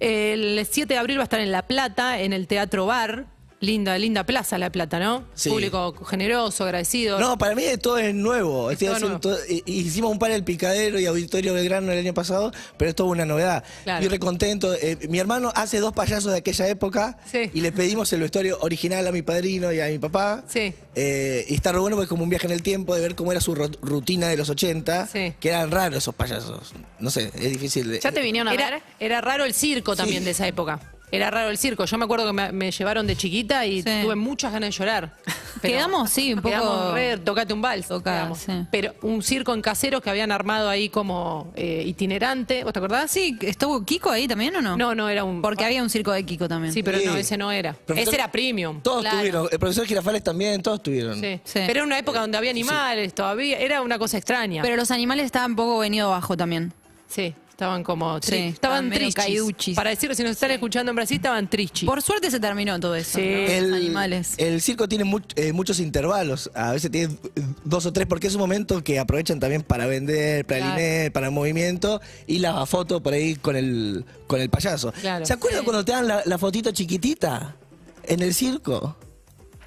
El 0.00 0.66
7 0.70 0.92
de 0.94 0.98
abril 0.98 1.18
va 1.18 1.22
a 1.22 1.24
estar 1.24 1.40
en 1.40 1.50
La 1.52 1.62
Plata, 1.62 2.20
en 2.20 2.32
el 2.32 2.46
Teatro 2.46 2.86
Bar. 2.86 3.26
Linda, 3.64 3.96
linda 3.98 4.24
plaza 4.24 4.58
La 4.58 4.70
Plata, 4.70 4.98
¿no? 4.98 5.24
Sí. 5.34 5.48
Público 5.50 5.94
generoso, 6.04 6.64
agradecido. 6.64 7.18
No, 7.18 7.38
para 7.38 7.54
mí 7.54 7.62
todo 7.80 7.98
es 7.98 8.14
nuevo. 8.14 8.70
Estoy 8.70 8.86
todo 8.88 8.96
haciendo 8.96 9.20
todo- 9.20 9.38
hi- 9.48 9.62
hicimos 9.66 10.10
un 10.12 10.18
par 10.18 10.30
el 10.30 10.44
Picadero 10.44 10.98
y 11.00 11.06
Auditorio 11.06 11.54
Belgrano 11.54 11.90
el 11.92 11.98
año 11.98 12.14
pasado, 12.14 12.52
pero 12.76 12.88
es 12.90 12.94
toda 12.94 13.08
una 13.10 13.24
novedad. 13.24 13.64
Claro. 13.84 14.04
Y 14.04 14.08
recontento. 14.08 14.74
Eh, 14.74 14.98
mi 15.08 15.18
hermano 15.18 15.52
hace 15.54 15.80
dos 15.80 15.92
payasos 15.92 16.32
de 16.32 16.38
aquella 16.38 16.68
época 16.68 17.18
Sí. 17.30 17.50
y 17.52 17.60
le 17.60 17.72
pedimos 17.72 18.12
el 18.12 18.20
vestuario 18.20 18.58
original 18.60 19.06
a 19.06 19.12
mi 19.12 19.22
padrino 19.22 19.72
y 19.72 19.80
a 19.80 19.86
mi 19.86 19.98
papá. 19.98 20.44
Sí. 20.48 20.72
Eh, 20.94 21.44
y 21.48 21.54
está 21.54 21.72
re 21.72 21.78
bueno 21.78 21.96
porque 21.96 22.04
es 22.04 22.08
como 22.08 22.22
un 22.22 22.30
viaje 22.30 22.46
en 22.46 22.52
el 22.52 22.62
tiempo 22.62 22.94
de 22.94 23.00
ver 23.00 23.14
cómo 23.14 23.32
era 23.32 23.40
su 23.40 23.54
ru- 23.54 23.76
rutina 23.82 24.28
de 24.28 24.36
los 24.36 24.48
80, 24.48 25.06
Sí. 25.06 25.32
que 25.40 25.48
eran 25.48 25.70
raros 25.70 25.98
esos 25.98 26.14
payasos. 26.14 26.72
No 27.00 27.10
sé, 27.10 27.30
es 27.34 27.50
difícil 27.50 27.90
de... 27.90 28.00
¿Ya 28.00 28.12
te 28.12 28.20
vinieron 28.22 28.48
a 28.48 28.54
Era, 28.54 28.70
ver? 28.70 28.82
era 29.00 29.20
raro 29.20 29.44
el 29.44 29.54
circo 29.54 29.96
también 29.96 30.20
Sí. 30.20 30.24
de 30.26 30.30
esa 30.32 30.46
época. 30.46 30.80
Era 31.14 31.30
raro 31.30 31.50
el 31.50 31.58
circo. 31.58 31.84
Yo 31.84 31.98
me 31.98 32.04
acuerdo 32.04 32.26
que 32.26 32.32
me, 32.32 32.52
me 32.52 32.70
llevaron 32.70 33.06
de 33.06 33.16
chiquita 33.16 33.64
y 33.66 33.82
Sí. 33.82 33.90
tuve 34.02 34.14
muchas 34.16 34.52
ganas 34.52 34.68
de 34.70 34.72
llorar. 34.78 35.14
Quedamos, 35.62 36.10
sí, 36.10 36.34
un 36.34 36.40
poco- 36.42 36.50
Quedamos 36.54 36.94
re, 36.94 37.18
tocate 37.18 37.52
un 37.54 37.62
vals. 37.62 37.88
Toca, 37.88 38.12
quedamos. 38.12 38.38
sí. 38.38 38.52
Pero 38.70 38.94
un 39.02 39.22
circo 39.22 39.54
en 39.54 39.62
caseros 39.62 40.00
que 40.02 40.10
habían 40.10 40.30
armado 40.32 40.68
ahí 40.68 40.88
como 40.88 41.52
eh, 41.56 41.82
itinerante. 41.86 42.64
¿Vos 42.64 42.72
te 42.72 42.78
acordás? 42.78 43.10
Sí, 43.10 43.36
¿estuvo 43.40 43.84
Kiko 43.84 44.10
ahí 44.10 44.26
también 44.28 44.54
o 44.56 44.62
no? 44.62 44.76
No, 44.76 44.94
no, 44.94 45.08
era 45.08 45.24
un... 45.24 45.40
Porque 45.42 45.64
había 45.64 45.82
un 45.82 45.90
circo 45.90 46.12
de 46.12 46.24
Kiko 46.26 46.48
también. 46.48 46.72
Sí, 46.72 46.82
pero 46.82 46.98
Sí. 46.98 47.06
no, 47.06 47.16
ese 47.16 47.36
no 47.36 47.50
era. 47.52 47.72
Profesor- 47.72 48.08
Ese 48.08 48.16
era 48.16 48.30
premium. 48.30 48.80
Todos 48.82 49.02
Claro. 49.02 49.18
tuvieron, 49.18 49.48
el 49.50 49.58
profesor 49.58 49.86
Girafales 49.86 50.22
también, 50.22 50.62
todos 50.62 50.82
tuvieron. 50.82 51.18
Sí. 51.20 51.40
Sí. 51.44 51.60
Pero 51.66 51.70
era 51.70 51.84
una 51.84 51.98
época 51.98 52.20
donde 52.20 52.36
había 52.36 52.50
animales 52.50 53.14
todavía. 53.14 53.58
Era 53.58 53.80
una 53.82 53.98
cosa 53.98 54.16
extraña. 54.18 54.62
Pero 54.62 54.76
los 54.76 54.90
animales 54.90 55.26
estaban 55.26 55.52
un 55.52 55.56
poco 55.56 55.78
venido 55.78 56.08
abajo 56.08 56.36
también. 56.36 56.72
sí, 57.08 57.34
estaban 57.54 57.84
como... 57.84 58.20
Sí, 58.20 58.30
tri- 58.32 58.48
estaban 58.48 58.86
estaban 58.86 58.90
trichis. 58.90 59.14
caiduchis. 59.14 59.76
Para 59.76 59.90
decirlo, 59.90 60.14
si 60.14 60.22
nos 60.22 60.32
están 60.32 60.50
escuchando 60.50 60.90
en 60.90 60.96
Brasil, 60.96 61.16
estaban 61.16 61.48
trichis. 61.48 61.86
Por 61.88 62.02
suerte 62.02 62.30
se 62.30 62.40
terminó 62.40 62.78
todo 62.80 62.94
eso. 62.96 63.12
Sí. 63.18 63.22
El, 63.22 63.72
animales. 63.72 64.34
el 64.38 64.60
circo 64.60 64.88
tiene 64.88 65.04
much- 65.04 65.32
eh, 65.36 65.52
muchos 65.52 65.78
intervalos, 65.78 66.50
a 66.54 66.72
veces 66.72 66.90
tiene 66.90 67.16
dos 67.64 67.86
o 67.86 67.92
tres, 67.92 68.06
porque 68.08 68.26
es 68.26 68.34
un 68.34 68.40
momento 68.40 68.82
que 68.82 68.98
aprovechan 68.98 69.38
también 69.40 69.62
para 69.62 69.86
vender, 69.86 70.44
para 70.44 70.58
Claro. 70.60 70.74
el 70.76 70.80
INE, 70.80 71.10
para 71.12 71.26
el 71.26 71.32
movimiento, 71.32 72.00
y 72.26 72.38
la 72.38 72.66
foto 72.66 73.02
por 73.02 73.12
ahí 73.14 73.36
con 73.36 73.54
el, 73.56 74.04
con 74.26 74.40
el 74.40 74.50
payaso. 74.50 74.92
Claro. 75.00 75.24
¿Se 75.24 75.32
acuerdan 75.32 75.60
Sí. 75.60 75.64
cuando 75.64 75.84
te 75.84 75.92
dan 75.92 76.08
la, 76.08 76.22
la 76.24 76.38
fotito 76.38 76.72
chiquitita 76.72 77.54
en 78.02 78.20
el 78.20 78.34
circo? 78.34 78.96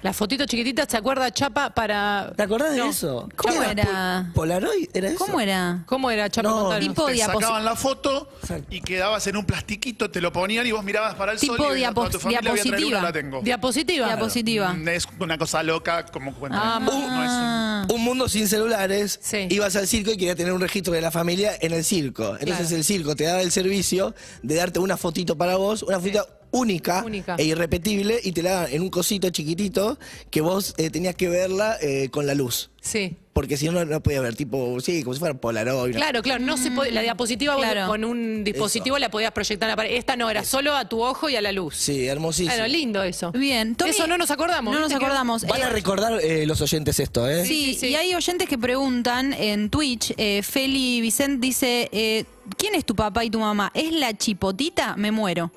La 0.00 0.12
fotito 0.12 0.46
chiquitita, 0.46 0.86
¿se 0.88 0.96
acuerda 0.96 1.32
Chapa 1.32 1.70
para... 1.70 2.32
¿Te 2.36 2.42
acordás 2.44 2.70
de 2.70 2.78
No. 2.78 2.90
eso? 2.90 3.28
¿Cómo 3.34 3.60
¿Qué 3.60 3.70
era? 3.72 4.30
Pol- 4.32 4.48
¿Polaroid? 4.48 4.88
¿Era 4.94 5.08
eso? 5.08 5.18
¿Cómo 5.18 5.40
era? 5.40 5.82
¿Cómo 5.86 6.08
era 6.10 6.30
Chapa? 6.30 6.48
No, 6.48 6.60
Contanos. 6.60 6.88
tipo 6.88 7.06
Te 7.06 7.16
sacaban 7.18 7.64
la 7.64 7.74
foto 7.74 8.30
Exacto. 8.40 8.66
y 8.72 8.80
quedabas 8.80 9.26
en 9.26 9.36
un 9.36 9.44
plastiquito, 9.44 10.08
te 10.08 10.20
lo 10.20 10.32
ponían 10.32 10.64
y 10.68 10.70
vos 10.70 10.84
mirabas 10.84 11.16
para 11.16 11.32
el 11.32 11.40
Tipo 11.40 11.56
sol 11.56 11.66
y 11.66 11.72
veías 11.74 11.90
diapos- 11.90 11.94
toda 11.94 12.10
tu 12.10 12.18
familia, 12.20 12.40
voy 12.42 12.48
a 12.60 12.62
traer 12.62 12.64
diapositiva. 12.76 12.98
una, 13.00 13.08
la 13.08 13.12
tengo. 13.12 13.40
Diapositiva. 13.42 14.06
Diapositiva. 14.06 14.72
Mm, 14.72 14.88
Es 14.88 15.08
una 15.18 15.36
cosa 15.36 15.62
loca 15.64 16.06
como 16.06 16.32
cuenta. 16.34 16.60
Ah, 16.62 16.78
no, 16.80 16.92
muy- 16.92 17.00
no 17.06 17.24
es 17.24 17.30
un- 17.30 17.36
Ah. 17.40 17.86
Un 17.92 18.04
mundo 18.04 18.28
sin 18.28 18.46
celulares, 18.46 19.18
Sí. 19.20 19.48
ibas 19.50 19.74
al 19.74 19.88
circo 19.88 20.12
y 20.12 20.16
querías 20.16 20.36
tener 20.36 20.52
un 20.52 20.60
registro 20.60 20.92
de 20.92 21.00
la 21.00 21.10
familia 21.10 21.52
en 21.60 21.72
el 21.72 21.82
circo. 21.84 22.36
Entonces 22.38 22.66
Claro. 22.68 22.76
el 22.76 22.84
circo 22.84 23.16
te 23.16 23.24
daba 23.24 23.40
el 23.42 23.50
servicio 23.50 24.14
de 24.42 24.54
darte 24.54 24.78
una 24.78 24.96
fotito 24.96 25.36
para 25.36 25.56
vos, 25.56 25.82
una 25.82 25.98
fotito 25.98 26.26
única, 26.50 27.02
Única. 27.04 27.36
e 27.38 27.44
irrepetible 27.44 28.20
y 28.22 28.32
te 28.32 28.42
la 28.42 28.50
daban 28.50 28.72
en 28.72 28.82
un 28.82 28.88
cosito 28.90 29.30
chiquitito 29.30 29.98
que 30.30 30.40
vos 30.40 30.74
eh, 30.78 30.90
tenías 30.90 31.14
que 31.14 31.28
verla 31.28 31.76
eh, 31.80 32.08
con 32.10 32.26
la 32.26 32.34
luz. 32.34 32.70
Sí. 32.80 33.16
Porque 33.34 33.56
si 33.56 33.66
no, 33.66 33.72
no 33.72 33.84
no 33.84 34.00
podías 34.02 34.22
ver, 34.22 34.34
tipo, 34.34 34.80
sí, 34.80 35.04
como 35.04 35.14
si 35.14 35.20
fuera 35.20 35.34
Polaroid. 35.34 35.94
Claro, 35.94 36.22
claro, 36.22 36.42
no 36.44 36.56
se 36.56 36.72
puede, 36.72 36.90
la 36.90 37.02
diapositiva 37.02 37.54
vos 37.54 37.62
Claro. 37.62 37.86
con 37.86 38.02
un 38.04 38.42
dispositivo 38.42 38.98
la 38.98 39.10
podías 39.10 39.30
proyectar 39.30 39.68
en 39.68 39.72
la 39.72 39.76
pared. 39.76 39.92
Esta 39.94 40.16
no, 40.16 40.28
era 40.28 40.42
solo 40.42 40.74
a 40.74 40.88
tu 40.88 41.02
ojo 41.04 41.28
y 41.28 41.36
a 41.36 41.40
la 41.42 41.52
luz. 41.52 41.76
Sí, 41.76 42.06
hermosísimo. 42.06 42.50
Bueno, 42.52 42.66
lindo 42.66 43.02
eso. 43.04 43.30
Bien. 43.30 43.76
Tommy, 43.76 43.90
Eso 43.90 44.08
no 44.08 44.18
nos 44.18 44.32
acordamos. 44.32 44.74
No 44.74 44.80
nos 44.80 44.88
¿viste 44.88 44.98
que- 44.98 45.04
acordamos. 45.06 45.44
Van 45.44 45.62
a 45.62 45.66
Eh, 45.66 45.70
recordar 45.70 46.18
eh, 46.20 46.46
los 46.46 46.60
oyentes 46.62 46.98
esto, 46.98 47.28
¿eh? 47.28 47.44
Sí, 47.46 47.54
Sí, 47.54 47.74
sí, 47.74 47.80
sí. 47.80 47.86
y 47.90 47.94
hay 47.94 48.14
oyentes 48.14 48.48
que 48.48 48.58
preguntan 48.58 49.32
en 49.34 49.70
Twitch, 49.70 50.14
eh, 50.16 50.42
Feli 50.42 51.00
Vicent 51.00 51.40
dice, 51.40 51.88
eh, 51.92 52.24
¿quién 52.56 52.74
es 52.74 52.84
tu 52.84 52.96
papá 52.96 53.24
y 53.24 53.30
tu 53.30 53.38
mamá? 53.38 53.70
¿Es 53.72 53.92
la 53.92 54.16
chipotita? 54.16 54.96
Me 54.96 55.12
muero. 55.12 55.52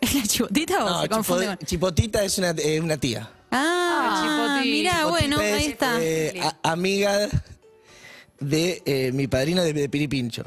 ¿Es 0.00 0.14
la 0.14 0.22
chipotita 0.22 0.84
o 0.84 0.88
No, 0.88 1.02
se 1.02 1.08
confunde? 1.08 1.44
Chipo- 1.46 1.56
con- 1.58 1.66
Chipotita 1.66 2.24
es 2.24 2.38
una, 2.38 2.50
eh, 2.50 2.80
una 2.80 2.96
tía. 2.96 3.30
Ah, 3.50 4.20
Chipotita. 4.22 4.64
mira, 4.64 5.06
bueno, 5.06 5.36
Chipotita 5.36 5.54
ahí 5.56 5.64
es, 5.64 5.68
está. 5.70 6.02
eh, 6.02 6.40
a- 6.62 6.72
amiga 6.72 7.28
de 8.40 8.82
eh, 8.84 9.12
mi 9.12 9.26
padrino 9.28 9.62
de, 9.62 9.72
de 9.72 9.88
Piripincho. 9.88 10.44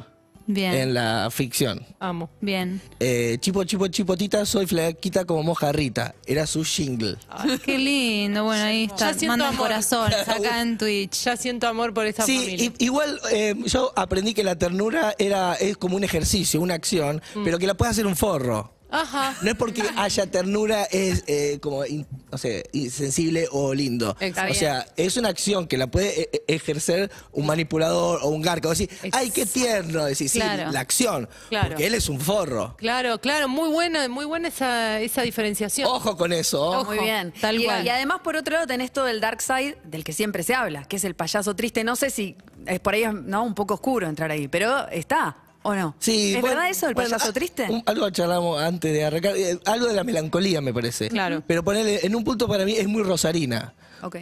Bien. 0.51 0.73
En 0.73 0.93
la 0.95 1.29
ficción. 1.31 1.85
Amo. 1.99 2.27
Bien. 2.41 2.81
Eh, 2.99 3.37
chipo, 3.39 3.63
chipo, 3.65 3.87
chipotita, 3.87 4.47
soy 4.47 4.65
flaquita 4.65 5.23
como 5.23 5.43
mojarrita. 5.43 6.15
Era 6.25 6.47
su 6.47 6.63
jingle. 6.63 7.17
Ay, 7.29 7.59
qué 7.63 7.77
lindo. 7.77 8.45
Bueno, 8.45 8.63
ahí 8.63 8.85
está. 8.85 9.11
Ya 9.11 9.13
siento 9.13 9.27
Mandan 9.33 9.49
amor. 9.49 9.59
corazones 9.67 10.17
acá 10.27 10.61
en 10.61 10.79
Twitch. 10.79 11.23
Ya 11.23 11.37
siento 11.37 11.67
amor 11.67 11.93
por 11.93 12.07
esta 12.07 12.25
Sí, 12.25 12.39
familia. 12.39 12.65
i- 12.65 12.73
igual 12.83 13.21
eh, 13.31 13.53
yo 13.65 13.93
aprendí 13.95 14.33
que 14.33 14.43
la 14.43 14.55
ternura 14.57 15.13
era 15.19 15.53
es 15.53 15.77
como 15.77 15.95
un 15.95 16.03
ejercicio, 16.03 16.59
una 16.61 16.73
acción, 16.73 17.21
Mm. 17.35 17.43
pero 17.43 17.59
que 17.59 17.67
la 17.67 17.75
puede 17.75 17.91
hacer 17.91 18.07
un 18.07 18.15
forro. 18.15 18.73
Ajá. 18.91 19.35
No 19.41 19.51
es 19.51 19.55
porque 19.55 19.83
haya 19.97 20.25
ternura, 20.31 20.83
es 20.85 21.23
eh, 21.27 21.59
como, 21.61 21.85
in- 21.85 22.07
no 22.31 22.37
sé, 22.37 22.63
insensible 22.73 23.47
o 23.51 23.73
lindo. 23.73 24.15
Está 24.19 24.47
O 24.49 24.53
sea, 24.53 24.85
es 24.97 25.15
una 25.17 25.29
acción 25.29 25.67
que 25.67 25.77
la 25.77 25.87
puede 25.87 26.21
eh, 26.33 26.43
ejercer 26.47 27.11
un 27.31 27.45
manipulador 27.45 28.19
o 28.23 28.29
un 28.29 28.41
garca. 28.41 28.67
O 28.67 28.71
decir, 28.71 28.89
ay, 29.11 29.29
qué 29.31 29.45
tierno. 29.45 30.05
Decir, 30.05 30.29
sí, 30.29 30.39
Claro. 30.39 30.71
la 30.71 30.79
acción. 30.79 31.29
Claro. 31.49 31.69
Porque 31.69 31.87
él 31.87 31.93
es 31.93 32.09
un 32.09 32.19
forro. 32.19 32.75
Claro, 32.77 33.19
claro, 33.19 33.47
muy 33.47 33.69
buena, 33.69 34.07
muy 34.09 34.25
buena 34.25 34.47
esa, 34.47 34.99
esa 35.01 35.21
diferenciación. 35.21 35.87
Ojo 35.87 36.17
con 36.17 36.33
eso. 36.33 36.61
Ojo. 36.61 36.85
Muy 36.93 36.99
bien. 36.99 37.33
tal 37.39 37.61
y, 37.61 37.65
cual. 37.65 37.85
y 37.85 37.89
además, 37.89 38.21
por 38.23 38.35
otro 38.35 38.53
lado, 38.55 38.67
tenés 38.67 38.91
todo 38.91 39.07
el 39.07 39.21
dark 39.21 39.41
side 39.41 39.77
del 39.83 40.03
que 40.03 40.13
siempre 40.13 40.43
se 40.43 40.55
habla, 40.55 40.85
que 40.85 40.95
es 40.95 41.03
el 41.03 41.13
payaso 41.15 41.55
triste. 41.55 41.83
No 41.83 41.95
sé 41.95 42.09
si 42.09 42.35
es 42.65 42.79
por 42.79 42.93
ahí, 42.95 43.03
no, 43.13 43.43
un 43.43 43.53
poco 43.53 43.75
oscuro 43.75 44.07
entrar 44.07 44.31
ahí, 44.31 44.47
pero 44.47 44.87
está, 44.89 45.37
¿o 45.63 45.73
no? 45.75 45.95
Sí, 45.99 46.35
¿Es 46.35 46.41
bueno, 46.41 46.55
verdad 46.57 46.69
eso, 46.71 46.87
el 46.87 46.93
bueno, 46.93 47.09
payaso 47.09 47.29
ah, 47.29 47.33
triste? 47.33 47.67
un- 47.69 47.83
algo 47.85 48.09
charlamos 48.09 48.61
antes 48.61 48.91
de 48.93 49.03
arrancar, 49.05 49.35
eh, 49.35 49.59
algo 49.65 49.87
de 49.87 49.93
la 49.93 50.03
melancolía 50.03 50.61
me 50.61 50.73
parece. 50.73 51.09
Claro. 51.09 51.43
Pero 51.47 51.63
ponerle, 51.63 52.05
en 52.05 52.15
un 52.15 52.23
punto 52.23 52.47
para 52.47 52.65
mí 52.65 52.73
es 52.73 52.87
muy 52.87 53.03
rosarina. 53.03 53.73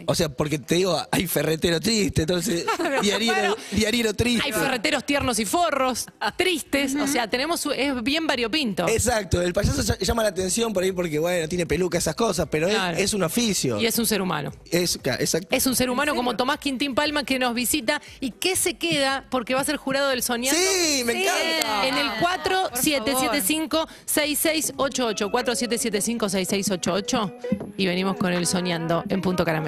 O 0.06 0.14
sea, 0.14 0.28
porque 0.28 0.58
te 0.58 0.76
digo, 0.76 1.00
hay 1.10 1.26
ferretero 1.26 1.80
triste, 1.80 2.22
entonces 2.22 2.64
diarino, 3.02 3.32
Bueno, 3.34 3.56
diarino 3.72 4.14
triste. 4.14 4.42
Hay 4.46 4.52
ferreteros 4.52 5.04
tiernos 5.04 5.38
y 5.38 5.44
forros, 5.44 6.06
tristes, 6.36 6.94
o 6.94 7.06
sea, 7.06 7.28
tenemos 7.28 7.64
es 7.74 8.02
bien 8.02 8.26
variopinto. 8.26 8.88
Exacto, 8.88 9.42
el 9.42 9.52
payaso 9.52 9.82
ll- 9.82 9.98
llama 10.00 10.22
la 10.22 10.28
atención 10.30 10.72
por 10.72 10.82
ahí 10.82 10.92
porque, 10.92 11.18
bueno, 11.18 11.48
tiene 11.48 11.66
peluca, 11.66 11.98
esas 11.98 12.14
cosas, 12.14 12.48
pero 12.50 12.68
es- 12.68 12.74
Claro. 12.74 12.96
es, 12.98 13.14
un 13.14 13.22
oficio. 13.22 13.80
Y 13.80 13.86
es 13.86 13.98
un 13.98 14.06
ser 14.06 14.22
humano. 14.22 14.52
Es- 14.70 14.98
claro, 14.98 15.20
exacto. 15.20 15.48
Es 15.54 15.66
un 15.66 15.76
ser 15.76 15.90
humano 15.90 16.14
como 16.14 16.36
Tomás 16.36 16.58
Quintín 16.58 16.94
Palma 16.94 17.24
que 17.24 17.38
nos 17.38 17.54
visita 17.54 18.00
y 18.20 18.30
que 18.32 18.56
se 18.56 18.76
queda 18.78 19.26
porque 19.30 19.54
va 19.54 19.60
a 19.60 19.64
ser 19.64 19.76
jurado 19.76 20.08
del 20.08 20.22
soñando. 20.22 20.58
Sí, 20.60 21.02
me 21.04 21.22
encanta. 21.22 21.86
En 21.86 21.96
el 21.96 22.08
4775-6688. 24.06 25.30
4775-6688. 25.30 27.32
Y 27.76 27.86
venimos 27.86 28.16
con 28.16 28.32
el 28.32 28.46
soñando 28.46 29.04
en 29.08 29.20
Punto 29.20 29.44
Caramelo. 29.44 29.67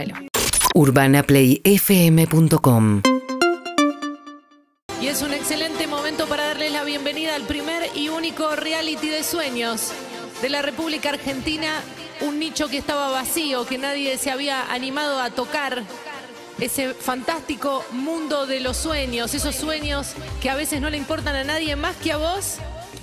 UrbanaPlayFM.com 0.75 3.03
Y 5.01 5.07
es 5.07 5.23
un 5.23 5.33
excelente 5.33 5.87
momento 5.87 6.27
para 6.27 6.49
darles 6.49 6.73
la 6.73 6.85
bienvenida 6.85 7.35
al 7.35 7.43
primer 7.43 7.85
y 7.95 8.09
único 8.09 8.57
reality 8.57 9.09
de 9.09 9.23
sueños 9.23 9.93
de 10.43 10.49
la 10.49 10.63
República 10.63 11.11
Argentina. 11.11 11.83
Un 12.21 12.39
nicho 12.39 12.69
que 12.69 12.79
estaba 12.79 13.11
vacío, 13.11 13.67
que 13.67 13.79
nadie 13.79 14.17
se 14.19 14.31
había 14.31 14.71
animado 14.73 15.21
a 15.21 15.31
tocar. 15.31 15.83
Ese 16.61 16.95
fantástico 16.95 17.85
mundo 17.93 18.47
de 18.47 18.61
los 18.61 18.77
sueños, 18.77 19.35
esos 19.35 19.57
sueños 19.57 20.13
que 20.43 20.51
a 20.51 20.55
veces 20.55 20.81
no 20.81 20.91
le 20.91 20.99
importan 20.99 21.35
a 21.35 21.45
nadie 21.45 21.75
más 21.77 21.97
que 21.97 22.13
a 22.13 22.19
vos 22.19 22.59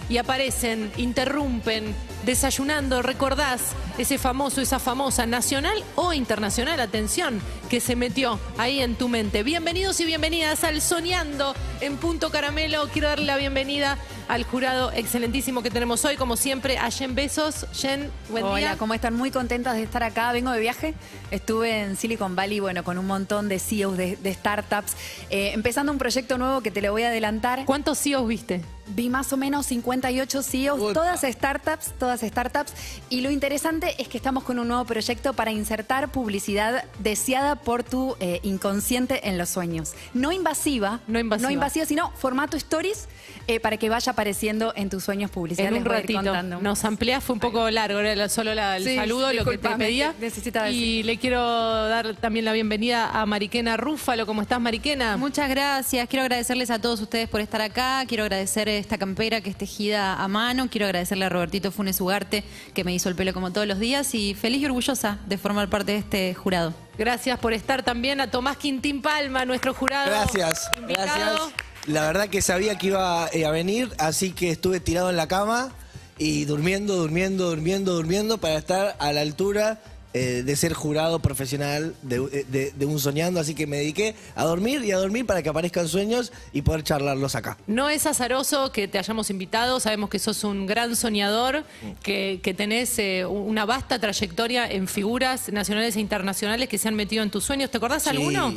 y 0.10 0.18
aparecen, 0.18 0.92
interrumpen, 0.98 1.96
desayunando, 2.27 3.01
recordás 3.01 3.72
ese 3.98 4.17
famoso, 4.17 4.60
esa 4.60 4.79
famosa 4.79 5.25
nacional 5.25 5.81
o 5.96 6.12
internacional, 6.12 6.77
atención, 6.81 7.41
que 7.69 7.79
se 7.79 7.96
metió 7.96 8.38
ahí 8.57 8.81
en 8.81 8.96
tu 8.96 9.07
mente. 9.07 9.43
Bienvenidos 9.43 10.00
y 10.01 10.05
bienvenidas 10.05 10.65
al 10.65 10.81
Soñando 10.81 11.55
en 11.79 11.96
Punto 11.96 12.29
Caramelo. 12.29 12.89
Quiero 12.89 13.07
darle 13.07 13.25
la 13.25 13.38
bienvenida 13.38 13.98
al 14.27 14.43
jurado 14.43 14.91
excelentísimo 14.91 15.63
que 15.63 15.72
tenemos 15.72 16.03
hoy, 16.05 16.17
como 16.17 16.36
siempre, 16.36 16.77
a 16.77 16.91
Jen 16.91 17.15
Besos. 17.15 17.65
Jen, 17.74 18.12
buen 18.29 18.43
Hola, 18.43 18.57
día. 18.57 18.77
¿cómo 18.77 18.93
están? 18.93 19.13
Muy 19.13 19.31
contentas 19.31 19.75
de 19.75 19.84
estar 19.84 20.03
acá. 20.03 20.31
Vengo 20.34 20.51
de 20.51 20.60
viaje. 20.60 20.93
Estuve 21.31 21.81
en 21.81 21.96
Silicon 21.96 22.36
Valley, 22.36 22.60
bueno, 22.60 22.84
con 22.84 22.98
un 22.98 23.07
montón 23.07 23.48
de 23.48 23.57
CEOs 23.60 23.98
de, 23.98 24.17
de 24.17 24.34
startups, 24.34 24.96
eh, 25.29 25.51
empezando 25.53 25.91
un 25.91 25.98
proyecto 25.98 26.38
nuevo 26.38 26.62
que 26.62 26.72
te 26.72 26.81
lo 26.81 26.91
voy 26.91 27.03
a 27.03 27.07
adelantar. 27.07 27.65
¿Cuántos 27.65 28.00
CEOs 28.00 28.27
viste? 28.27 28.62
Vi 28.88 29.10
más 29.10 29.34
o 29.34 29.38
menos 29.38 29.65
58 29.65 30.43
CEOs, 30.43 30.93
todas 30.93 31.22
startups, 31.22 31.91
todas 32.00 32.16
startups. 32.21 32.74
Y 33.09 33.21
lo 33.21 33.31
interesante 33.31 33.95
es 34.00 34.07
que 34.07 34.17
estamos 34.17 34.43
con 34.43 34.59
un 34.59 34.67
nuevo 34.67 34.86
proyecto 34.86 35.33
para 35.33 35.51
insertar 35.51 36.12
publicidad 36.12 36.83
deseada 37.00 37.55
por 37.55 37.83
tu 37.83 38.15
eh, 38.19 38.39
inconsciente 38.43 39.27
en 39.27 39.38
los 39.38 39.50
sueños. 39.50 39.93
No 40.13 40.31
invasiva. 40.31 41.00
No 41.07 41.19
invasiva. 41.19 41.47
No 41.47 41.53
invasiva, 41.53 41.86
sino 41.86 42.12
formato 42.12 42.57
stories 42.57 43.07
eh, 43.47 43.59
para 43.59 43.77
que 43.77 43.89
vaya 43.89 44.12
apareciendo 44.12 44.74
en 44.75 44.89
tus 44.89 45.03
sueños 45.03 45.31
publicidad. 45.31 45.67
En 45.67 45.75
un 45.79 45.86
ratito. 45.86 46.21
Nos 46.62 46.83
ampliás, 46.86 47.29
un 47.29 47.39
poco 47.39 47.69
largo, 47.69 48.00
era 48.00 48.29
solo 48.29 48.53
la- 48.53 48.77
el 48.77 48.83
Sí, 48.83 48.95
saludo, 48.95 49.31
lo 49.33 49.45
que 49.45 49.57
te 49.57 49.69
pedía. 49.69 50.13
necesitaba 50.19 50.69
y 50.69 51.03
le 51.03 51.17
quiero 51.17 51.41
dar 51.88 52.15
también 52.15 52.45
la 52.45 52.53
bienvenida 52.53 53.09
a 53.09 53.25
Mariquena 53.25 53.77
Rúfalo. 53.77 54.25
¿Cómo 54.25 54.41
estás, 54.41 54.59
Mariquena? 54.59 55.17
Muchas 55.17 55.50
gracias. 55.50 56.07
Quiero 56.07 56.24
agradecerles 56.24 56.69
a 56.71 56.79
todos 56.79 57.00
ustedes 57.01 57.27
por 57.29 57.41
estar 57.41 57.62
acá. 57.62 58.03
Quiero 58.07 58.24
agradecer 58.24 58.69
esta 58.69 58.97
campera 58.97 59.41
que 59.41 59.50
es 59.50 59.55
tejida 59.57 60.15
a 60.15 60.27
mano. 60.27 60.67
Quiero 60.69 60.86
agradecerle 60.86 61.25
a 61.25 61.29
Robertito 61.29 61.71
Funes 61.71 61.97
Ugarte 62.01 62.44
que 62.74 62.84
me 62.84 62.94
hizo 62.94 63.10
el 63.10 63.16
pelo 63.16 63.34
como 63.34 63.51
todos 63.51 63.68
los 63.68 63.80
días. 63.80 64.13
Y 64.16 64.34
feliz 64.34 64.62
y 64.62 64.66
orgullosa 64.66 65.20
de 65.25 65.38
formar 65.38 65.70
parte 65.70 65.94
de 65.94 65.98
este 66.00 66.34
jurado. 66.34 66.74
Gracias 66.98 67.39
por 67.39 67.54
estar 67.54 67.84
también 67.84 68.20
a 68.22 68.32
Tomás 68.32 68.58
Quintín 68.58 69.01
Palma, 69.01 69.46
nuestro 69.46 69.74
jurado. 69.74 70.10
Gracias, 70.10 70.70
invitado. 70.77 71.06
gracias. 71.06 71.68
La 71.86 72.01
verdad 72.01 72.27
que 72.27 72.42
sabía 72.42 72.77
que 72.77 72.88
iba 72.88 73.30
eh, 73.32 73.46
a 73.46 73.51
venir, 73.51 73.89
así 73.98 74.32
que 74.32 74.50
estuve 74.50 74.80
tirado 74.80 75.10
en 75.10 75.16
la 75.16 75.27
cama 75.27 75.72
y 76.18 76.46
durmiendo, 76.46 76.96
durmiendo, 76.96 77.50
durmiendo, 77.50 77.94
durmiendo 77.94 78.38
para 78.39 78.56
estar 78.56 78.96
a 79.00 79.13
la 79.13 79.22
altura 79.22 79.80
eh, 80.14 80.44
de 80.46 80.56
ser 80.56 80.74
jurado 80.74 81.20
profesional 81.20 81.94
de, 82.02 82.46
de- 82.50 82.72
de 82.72 82.86
un 82.86 83.00
soñando. 83.00 83.40
Así 83.40 83.54
que 83.54 83.68
me 83.68 83.78
dediqué 83.78 84.16
a 84.36 84.44
dormir 84.46 84.84
y 84.84 84.92
a 84.92 84.98
dormir 84.98 85.26
para 85.26 85.44
que 85.44 85.50
aparezcan 85.50 85.88
sueños 85.88 86.32
y 86.54 86.62
poder 86.62 86.84
charlarlos 86.84 87.36
acá. 87.36 87.58
No 87.68 87.90
es 87.90 88.06
azaroso 88.06 88.72
que 88.72 88.88
te 88.88 88.98
hayamos 89.00 89.30
invitado, 89.30 89.80
sabemos 89.80 90.10
que 90.10 90.20
sos 90.20 90.44
un 90.44 90.66
gran 90.66 90.96
soñador, 90.96 91.64
que, 92.04 92.40
que 92.42 92.54
tenés 92.54 92.98
eh, 93.00 93.26
una 93.26 93.66
vasta 93.66 94.00
trayectoria 94.00 94.70
en 94.72 94.88
figuras 94.88 95.50
nacionales 95.52 95.96
e 95.96 96.00
internacionales 96.00 96.70
que 96.70 96.78
se 96.78 96.88
han 96.88 96.96
metido 96.96 97.24
en 97.24 97.30
tus 97.30 97.44
sueños. 97.44 97.70
¿Te 97.70 97.78
acordás 97.78 98.04
Sí. 98.04 98.10
alguno? 98.10 98.54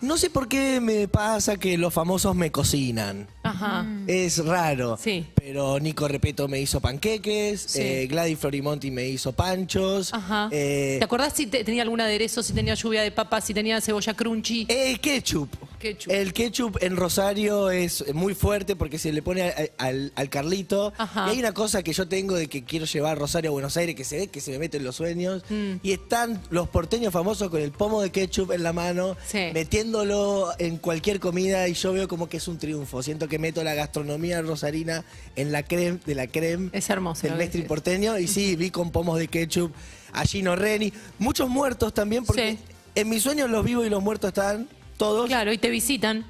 No 0.00 0.16
sé 0.16 0.30
por 0.30 0.46
qué 0.48 0.80
me 0.80 1.08
pasa 1.08 1.56
que 1.56 1.76
los 1.76 1.92
famosos 1.92 2.34
me 2.36 2.52
cocinan. 2.52 3.26
Ajá. 3.42 3.84
Es 4.06 4.44
raro. 4.44 4.96
Sí. 5.02 5.26
Pero 5.34 5.80
Nico 5.80 6.06
Repeto 6.06 6.46
me 6.48 6.60
hizo 6.60 6.80
panqueques, 6.80 7.62
Sí. 7.62 7.80
eh, 7.80 8.06
Gladys 8.06 8.38
Florimonti 8.38 8.90
me 8.90 9.08
hizo 9.08 9.32
panchos. 9.32 10.12
Ajá. 10.14 10.48
eh, 10.52 10.96
¿Te 10.98 11.04
acordás 11.04 11.32
si 11.34 11.46
te- 11.46 11.64
tenía 11.64 11.82
algún 11.82 12.00
aderezo, 12.00 12.42
si 12.42 12.52
tenía 12.52 12.74
lluvia 12.74 13.02
de 13.02 13.10
papas, 13.10 13.44
si 13.46 13.54
tenía 13.54 13.80
cebolla 13.80 14.14
crunchy? 14.14 14.66
Eh, 14.68 14.98
ketchup. 15.00 15.48
Ketchup. 15.80 16.12
El 16.12 16.32
ketchup 16.32 16.76
en 16.80 16.96
Rosario 16.96 17.70
es 17.70 18.04
muy 18.14 18.34
fuerte 18.34 18.76
porque 18.76 18.98
se 18.98 19.12
le 19.12 19.22
pone 19.22 19.42
al, 19.50 19.70
al- 19.78 20.12
al 20.14 20.28
Carlito. 20.28 20.92
Ajá. 20.98 21.26
Y 21.28 21.30
hay 21.32 21.38
una 21.40 21.52
cosa 21.54 21.82
que 21.82 21.92
yo 21.92 22.06
tengo 22.08 22.34
de 22.36 22.48
que 22.48 22.64
quiero 22.64 22.84
llevar 22.86 23.18
Rosario 23.18 23.50
a 23.50 23.52
Buenos 23.52 23.76
Aires 23.76 23.94
que 23.96 24.04
se 24.04 24.18
ve 24.18 24.26
que 24.28 24.40
se 24.40 24.50
me 24.52 24.58
mete 24.58 24.76
en 24.76 24.84
los 24.84 24.96
sueños. 24.96 25.42
Mm. 25.48 25.74
Y 25.82 25.92
están 25.92 26.40
los 26.50 26.68
porteños 26.68 27.12
famosos 27.12 27.48
con 27.50 27.60
el 27.62 27.70
pomo 27.72 28.02
de 28.02 28.10
ketchup 28.10 28.52
en 28.52 28.62
la 28.62 28.72
mano, 28.72 29.16
Sí. 29.26 29.50
Metiéndolo 29.92 30.52
en 30.58 30.76
cualquier 30.76 31.18
comida 31.20 31.66
y 31.68 31.74
yo 31.74 31.92
veo 31.92 32.08
como 32.08 32.28
que 32.28 32.36
es 32.36 32.48
un 32.48 32.58
triunfo. 32.58 33.02
Siento 33.02 33.26
que 33.28 33.38
meto 33.38 33.64
la 33.64 33.74
gastronomía 33.74 34.42
rosarina 34.42 35.04
en 35.36 35.50
la 35.52 35.62
creme 35.62 35.98
de 36.04 36.14
la 36.14 36.26
creme 36.26 36.68
Es 36.72 36.90
hermoso 36.90 37.26
del 37.26 37.38
decís. 37.38 37.64
porteño. 37.64 38.18
Y 38.18 38.28
sí, 38.28 38.54
vi 38.56 38.70
con 38.70 38.90
pomos 38.90 39.18
de 39.18 39.28
ketchup 39.28 39.72
a 40.12 40.24
Gino 40.24 40.56
Reni. 40.56 40.92
Muchos 41.18 41.48
muertos 41.48 41.94
también 41.94 42.24
porque 42.24 42.52
Sí. 42.52 42.58
en 42.94 43.08
mis 43.08 43.22
sueños 43.22 43.48
los 43.50 43.64
vivos 43.64 43.86
y 43.86 43.90
los 43.90 44.02
muertos 44.02 44.28
están 44.28 44.68
todos. 44.96 45.26
Claro, 45.26 45.52
y 45.52 45.58
te 45.58 45.70
visitan. 45.70 46.26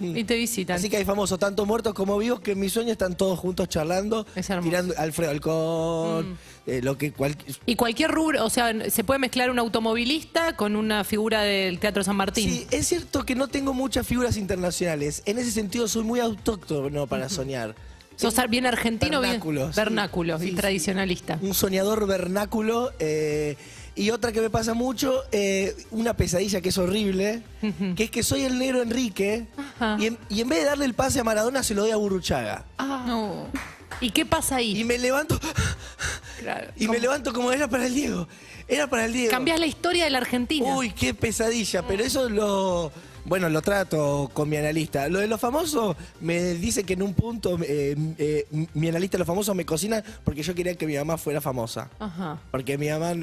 Y 0.00 0.22
te 0.24 0.36
visitan. 0.36 0.76
Así 0.76 0.88
que 0.88 0.96
hay 0.96 1.04
famosos, 1.04 1.38
tanto 1.38 1.66
muertos 1.66 1.92
como 1.92 2.16
vivos, 2.18 2.40
que 2.40 2.52
en 2.52 2.60
mis 2.60 2.72
sueños 2.72 2.92
están 2.92 3.16
todos 3.16 3.38
juntos 3.38 3.68
charlando, 3.68 4.26
Es 4.36 4.48
hermoso. 4.48 4.66
Mm. 4.66 4.70
tirando 4.70 4.94
Alfredo 4.96 5.30
Alcón, 5.32 6.38
eh, 6.66 6.80
lo 6.82 6.96
que 6.96 7.12
cual- 7.12 7.36
Y 7.66 7.74
cualquier 7.74 8.10
rubro, 8.12 8.44
o 8.44 8.50
sea, 8.50 8.72
se 8.90 9.02
puede 9.02 9.18
mezclar 9.18 9.50
un 9.50 9.58
automovilista 9.58 10.54
con 10.56 10.76
una 10.76 11.02
figura 11.04 11.42
del 11.42 11.78
Teatro 11.80 12.04
San 12.04 12.16
Martín. 12.16 12.48
Sí, 12.48 12.66
es 12.70 12.86
cierto 12.86 13.24
que 13.26 13.34
no 13.34 13.48
tengo 13.48 13.74
muchas 13.74 14.06
figuras 14.06 14.36
internacionales. 14.36 15.22
En 15.26 15.38
ese 15.38 15.50
sentido 15.50 15.88
soy 15.88 16.04
muy 16.04 16.20
autóctono 16.20 17.06
para 17.06 17.28
soñar. 17.28 17.74
Sos 18.16 18.34
bien 18.50 18.66
argentino, 18.66 19.20
bien 19.20 19.32
Vernáculo, 19.34 19.68
sí. 19.72 19.76
vernáculo 19.76 20.38
Sí, 20.38 20.46
y 20.46 20.50
sí. 20.50 20.54
tradicionalista. 20.56 21.38
Un 21.40 21.54
soñador 21.54 22.04
vernáculo. 22.06 22.92
eh, 22.98 23.56
y 23.98 24.10
otra 24.10 24.32
que 24.32 24.40
me 24.40 24.48
pasa 24.50 24.74
mucho, 24.74 25.22
eh, 25.32 25.76
una 25.90 26.14
pesadilla 26.14 26.60
que 26.60 26.68
es 26.68 26.78
horrible, 26.78 27.42
que 27.96 28.04
es 28.04 28.10
que 28.10 28.22
soy 28.22 28.42
el 28.42 28.58
negro 28.58 28.80
Enrique 28.82 29.46
y 29.98 30.06
en, 30.06 30.18
y 30.28 30.40
en 30.40 30.48
vez 30.48 30.60
de 30.60 30.64
darle 30.66 30.84
el 30.84 30.94
pase 30.94 31.20
a 31.20 31.24
Maradona 31.24 31.62
se 31.62 31.74
lo 31.74 31.82
doy 31.82 31.90
a 31.90 31.96
Burruchaga. 31.96 32.64
Ah. 32.78 33.04
No. 33.06 33.46
¿Y 34.00 34.10
qué 34.10 34.24
pasa 34.24 34.56
ahí? 34.56 34.78
Y 34.80 34.84
me 34.84 34.96
levanto 34.98 35.38
Claro. 36.40 36.68
y 36.76 36.86
me 36.86 37.00
levanto 37.00 37.32
como 37.32 37.50
era 37.52 37.68
para 37.68 37.86
el 37.86 37.94
Diego. 37.94 38.28
Era 38.68 38.86
para 38.88 39.06
el 39.06 39.12
Diego. 39.12 39.30
Cambiás 39.30 39.58
la 39.58 39.66
historia 39.66 40.04
de 40.04 40.10
la 40.10 40.18
Argentina. 40.18 40.76
Uy, 40.76 40.90
qué 40.92 41.14
pesadilla, 41.14 41.82
pero 41.86 42.04
eso 42.04 42.28
lo... 42.28 42.92
Bueno, 43.24 43.48
lo 43.50 43.60
trato 43.60 44.30
con 44.32 44.48
mi 44.48 44.56
analista. 44.56 45.08
Lo 45.08 45.18
de 45.18 45.26
los 45.26 45.38
famosos, 45.40 45.96
me 46.20 46.54
dice 46.54 46.84
que 46.84 46.94
en 46.94 47.02
un 47.02 47.12
punto 47.12 47.58
eh, 47.62 47.94
eh, 48.16 48.46
mi 48.72 48.88
analista 48.88 49.16
de 49.16 49.18
los 49.18 49.26
famosos 49.26 49.54
me 49.54 49.66
cocina 49.66 50.02
porque 50.24 50.42
yo 50.42 50.54
quería 50.54 50.74
que 50.76 50.86
mi 50.86 50.96
mamá 50.96 51.18
fuera 51.18 51.40
famosa. 51.40 51.90
Ajá. 51.98 52.38
Porque 52.50 52.78
mi 52.78 52.88
mamá 52.88 53.14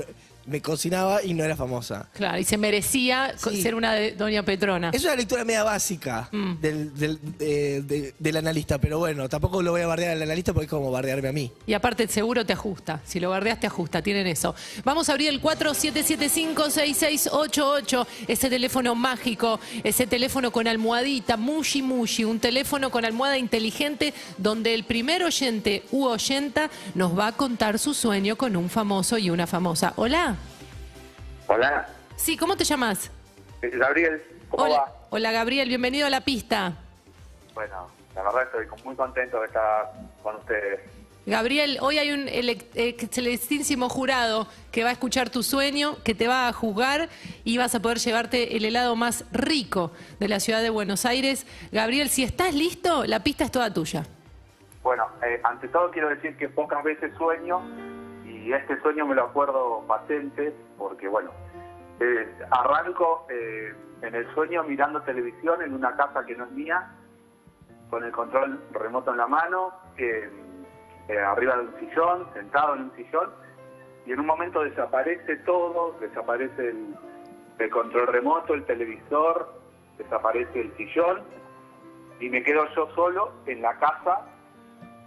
me 0.47 0.61
cocinaba 0.61 1.23
y 1.23 1.33
no 1.33 1.43
era 1.43 1.55
famosa. 1.55 2.07
Claro, 2.13 2.37
y 2.37 2.43
se 2.43 2.57
merecía 2.57 3.33
co- 3.41 3.49
Sí. 3.49 3.61
ser 3.61 3.75
una 3.75 3.93
de 3.93 4.11
Doña 4.11 4.43
Petrona. 4.43 4.91
Es 4.93 5.03
una 5.03 5.15
lectura 5.15 5.43
media 5.43 5.63
básica 5.63 6.29
Mm. 6.31 6.53
del, 6.61 6.93
del, 6.97 7.19
eh, 7.39 7.81
de- 7.85 8.13
del 8.19 8.37
analista, 8.37 8.77
pero 8.79 8.99
bueno, 8.99 9.27
tampoco 9.29 9.61
lo 9.61 9.71
voy 9.71 9.81
a 9.81 9.87
bardear 9.87 10.11
al 10.11 10.21
analista 10.21 10.53
porque 10.53 10.65
es 10.65 10.69
como 10.69 10.91
bardearme 10.91 11.29
a 11.29 11.31
mí. 11.31 11.51
Y 11.65 11.73
aparte 11.73 12.07
seguro 12.07 12.45
te 12.45 12.53
ajusta. 12.53 13.01
Si 13.05 13.19
lo 13.19 13.29
guardeas 13.29 13.59
te 13.59 13.67
ajusta, 13.67 14.01
tienen 14.01 14.27
eso. 14.27 14.55
Vamos 14.83 15.09
a 15.09 15.13
abrir 15.13 15.29
el 15.29 15.41
47756688, 15.41 18.07
ese 18.27 18.49
teléfono 18.49 18.95
mágico, 18.95 19.59
ese 19.83 20.07
teléfono 20.07 20.51
con 20.51 20.67
almohadita, 20.67 21.37
mushi 21.37 21.81
mushi, 21.81 22.23
un 22.23 22.39
teléfono 22.39 22.89
con 22.91 23.05
almohada 23.05 23.37
inteligente 23.37 24.13
donde 24.37 24.73
el 24.73 24.83
primer 24.83 25.23
oyente 25.23 25.83
u 25.91 26.05
oyenta 26.05 26.69
nos 26.93 27.17
va 27.17 27.27
a 27.27 27.31
contar 27.31 27.79
su 27.79 27.93
sueño 27.93 28.35
con 28.35 28.55
un 28.55 28.69
famoso 28.69 29.17
y 29.17 29.29
una 29.29 29.47
famosa. 29.47 29.93
Hola. 29.95 30.34
Hola, 31.47 31.87
Sí, 32.15 32.37
¿cómo 32.37 32.55
te 32.55 32.63
llamas? 32.63 33.11
eh, 33.61 33.69
Gabriel, 33.73 34.23
¿cómo 34.49 34.63
Hola, 34.63 34.77
va? 34.79 34.93
hola 35.09 35.31
Gabriel, 35.31 35.67
bienvenido 35.67 36.07
a 36.07 36.09
la 36.09 36.21
pista. 36.21 36.73
Bueno, 37.53 37.87
la 38.15 38.23
verdad 38.23 38.43
estoy 38.43 38.65
muy 38.85 38.95
contento 38.95 39.39
de 39.41 39.47
estar 39.47 39.91
con 40.23 40.35
ustedes. 40.37 40.79
Gabriel, 41.25 41.79
hoy 41.81 41.97
hay 41.97 42.11
un 42.11 42.27
excelentísimo 42.29 43.89
jurado 43.89 44.47
que 44.71 44.83
va 44.83 44.89
a 44.89 44.93
escuchar 44.93 45.29
tu 45.31 45.41
sueño, 45.41 45.97
que 46.03 46.13
te 46.13 46.27
va 46.27 46.47
a 46.47 46.53
juzgar 46.53 47.09
y 47.43 47.57
vas 47.57 47.73
a 47.73 47.81
poder 47.81 47.97
llevarte 47.97 48.55
el 48.57 48.63
helado 48.65 48.95
más 48.95 49.25
rico 49.31 49.91
de 50.19 50.27
la 50.27 50.39
ciudad 50.39 50.61
de 50.61 50.69
Buenos 50.69 51.03
Aires. 51.05 51.47
Gabriel, 51.71 52.09
si 52.09 52.23
estás 52.23 52.53
listo, 52.53 53.05
la 53.05 53.21
pista 53.23 53.43
es 53.43 53.51
toda 53.51 53.73
tuya. 53.73 54.05
Bueno, 54.83 55.07
eh, 55.25 55.41
ante 55.43 55.67
todo 55.67 55.89
quiero 55.89 56.09
decir 56.09 56.37
que 56.37 56.47
pocas 56.47 56.83
veces 56.83 57.11
sueño 57.17 57.59
y 58.25 58.53
este 58.53 58.79
sueño 58.81 59.05
me 59.05 59.15
lo 59.15 59.25
acuerdo 59.25 59.83
patente 59.87 60.53
porque, 60.77 61.07
bueno, 61.07 61.31
eh, 61.99 62.27
arranco 62.51 63.25
eh, 63.29 63.73
en 64.01 64.15
el 64.15 64.33
sueño 64.33 64.63
mirando 64.63 65.01
televisión 65.01 65.61
en 65.61 65.73
una 65.73 65.95
casa 65.95 66.25
que 66.25 66.35
no 66.35 66.45
es 66.45 66.51
mía, 66.51 66.91
con 67.89 68.03
el 68.03 68.11
control 68.11 68.59
remoto 68.71 69.11
en 69.11 69.17
la 69.17 69.27
mano, 69.27 69.73
eh, 69.97 70.29
eh, 71.07 71.17
arriba 71.19 71.55
de 71.57 71.61
un 71.61 71.79
sillón, 71.79 72.27
sentado 72.33 72.75
en 72.75 72.81
un 72.83 72.95
sillón, 72.95 73.29
y 74.05 74.11
en 74.11 74.19
un 74.19 74.25
momento 74.25 74.63
desaparece 74.63 75.37
todo, 75.37 75.95
desaparece 75.99 76.69
el, 76.69 76.95
el 77.59 77.69
control 77.69 78.07
remoto, 78.07 78.53
el 78.53 78.65
televisor, 78.65 79.53
desaparece 79.97 80.61
el 80.61 80.75
sillón, 80.77 81.21
y 82.19 82.29
me 82.29 82.43
quedo 82.43 82.67
yo 82.75 82.89
solo 82.95 83.31
en 83.45 83.61
la 83.61 83.77
casa 83.77 84.21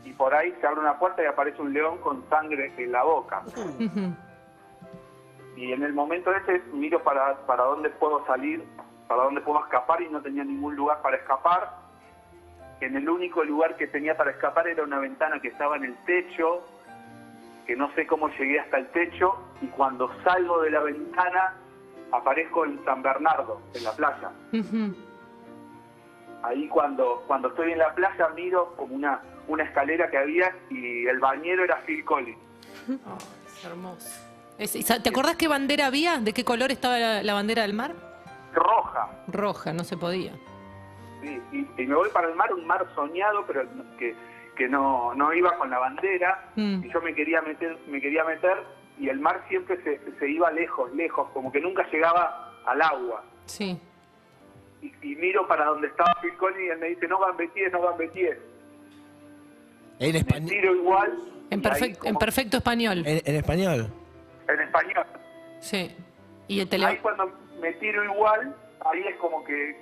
y 0.09 0.13
por 0.15 0.35
ahí 0.35 0.55
se 0.59 0.67
abre 0.67 0.81
una 0.81 0.99
puerta 0.99 1.23
y 1.23 1.27
aparece 1.27 1.61
un 1.61 1.73
león 1.73 1.99
con 1.99 2.27
sangre 2.31 2.73
en 2.79 2.93
la 2.93 3.03
boca. 3.03 3.43
Y 5.55 5.73
en 5.73 5.83
el 5.83 5.93
momento 5.93 6.33
ese 6.33 6.63
miro 6.73 7.03
para, 7.03 7.37
para 7.45 7.65
dónde 7.65 7.91
puedo 7.91 8.25
salir, 8.27 8.65
para 9.07 9.25
dónde 9.25 9.43
puedo 9.43 9.63
escapar 9.65 10.01
y 10.01 10.09
no 10.09 10.23
tenía 10.23 10.45
ningún 10.45 10.77
lugar 10.77 11.03
para 11.03 11.19
escapar. 11.19 11.77
En 12.81 12.97
el 12.97 13.09
único 13.09 13.45
lugar 13.45 13.77
que 13.77 13.87
tenía 13.87 14.17
para 14.17 14.31
escapar 14.31 14.67
era 14.67 14.83
una 14.83 14.99
ventana 14.99 15.41
que 15.41 15.49
estaba 15.49 15.77
en 15.77 15.85
el 15.85 15.97
techo, 16.05 16.63
que 17.67 17.77
no 17.77 17.93
sé 17.95 18.07
cómo 18.07 18.31
llegué 18.31 18.61
hasta 18.61 18.79
el 18.79 18.87
techo 18.93 19.37
y 19.61 19.67
cuando 19.67 20.11
salgo 20.23 20.63
de 20.63 20.71
la 20.71 20.81
ventana 20.81 21.55
aparezco 22.13 22.65
en 22.65 22.83
San 22.87 23.03
Bernardo, 23.03 23.61
en 23.75 23.85
la 23.85 23.93
playa. 23.93 24.31
Ahí 26.43 26.69
cuando, 26.69 27.25
cuando 27.27 27.49
estoy 27.49 27.73
en 27.73 27.79
la 27.79 27.95
playa 27.95 28.29
miro 28.35 28.75
como 28.77 28.95
una, 28.95 29.21
una 29.49 29.65
escalera 29.65 30.09
que 30.11 30.19
había 30.19 30.55
y 30.71 31.07
el 31.07 31.19
bañero 31.19 31.65
era 31.65 31.77
Phil 31.87 32.05
Collins. 32.05 32.39
Oh, 33.07 33.19
es 33.47 33.65
hermoso. 33.65 34.09
Es- 34.59 35.03
¿Te 35.03 35.09
acordás 35.09 35.37
qué 35.37 35.47
bandera 35.49 35.87
había? 35.87 36.19
¿De 36.19 36.33
qué 36.33 36.45
color 36.45 36.71
estaba 36.73 36.99
la, 36.99 37.23
la 37.23 37.35
bandera 37.35 37.63
del 37.63 37.75
mar? 37.75 37.93
Roja. 38.55 39.09
Roja, 39.29 39.73
no 39.73 39.85
se 39.85 39.97
podía. 39.97 40.33
Sí, 41.23 41.41
y, 41.53 41.83
y 41.83 41.87
me 41.87 41.95
voy 41.95 42.09
para 42.11 42.29
el 42.29 42.35
mar, 42.35 42.53
un 42.55 42.67
mar 42.67 42.87
soñado, 42.95 43.45
pero 43.47 43.65
que, 43.99 44.15
que 44.57 44.69
no, 44.69 45.13
no 45.15 45.33
iba 45.35 45.57
con 45.59 45.69
la 45.71 45.79
bandera. 45.79 46.51
Mm. 46.57 46.85
Y 46.85 46.93
yo 46.93 47.01
me 47.03 47.15
quería 47.15 47.43
meter, 47.43 47.77
me 47.89 48.01
quería 48.01 48.25
meter 48.25 48.57
y 48.99 49.09
el 49.09 49.21
mar 49.21 49.45
siempre 49.49 49.83
se, 49.85 50.01
se 50.19 50.29
iba 50.31 50.51
lejos, 50.51 50.93
lejos, 50.95 51.29
como 51.35 51.53
que 51.53 51.61
nunca 51.61 51.85
llegaba 51.91 52.53
al 52.67 52.81
agua. 52.83 53.23
Sí. 53.47 53.79
Y, 54.83 54.93
y 55.03 55.17
miro 55.17 55.47
para 55.49 55.65
donde 55.67 55.89
estaba 55.89 56.13
Phil 56.21 56.35
Collins 56.37 56.61
y 56.63 56.69
él 56.69 56.79
me 56.79 56.89
dice, 56.89 57.09
no 57.09 57.19
van 57.19 57.37
Betíes, 57.37 57.73
no 57.73 57.81
van 57.81 57.97
Betíes. 57.99 58.37
En, 59.99 60.13
Me 60.13 60.21
españ- 60.21 60.49
tiro 60.49 60.75
igual. 60.75 61.19
En, 61.51 61.63
perfecto, 61.63 62.07
en 62.07 62.17
perfecto 62.17 62.57
español. 62.59 62.99
en- 63.07 63.23
en 63.25 63.35
español. 63.37 63.93
en 64.49 64.61
español. 64.61 65.05
Sí. 65.61 65.95
Y 66.47 66.61
el 66.61 66.69
tele... 66.69 66.87
Ahí 66.87 66.99
cuando 66.99 67.31
me 67.61 67.73
tiro 67.75 68.05
igual, 68.05 68.55
ahí 68.87 69.01
es 69.09 69.17
como 69.17 69.43
que, 69.45 69.77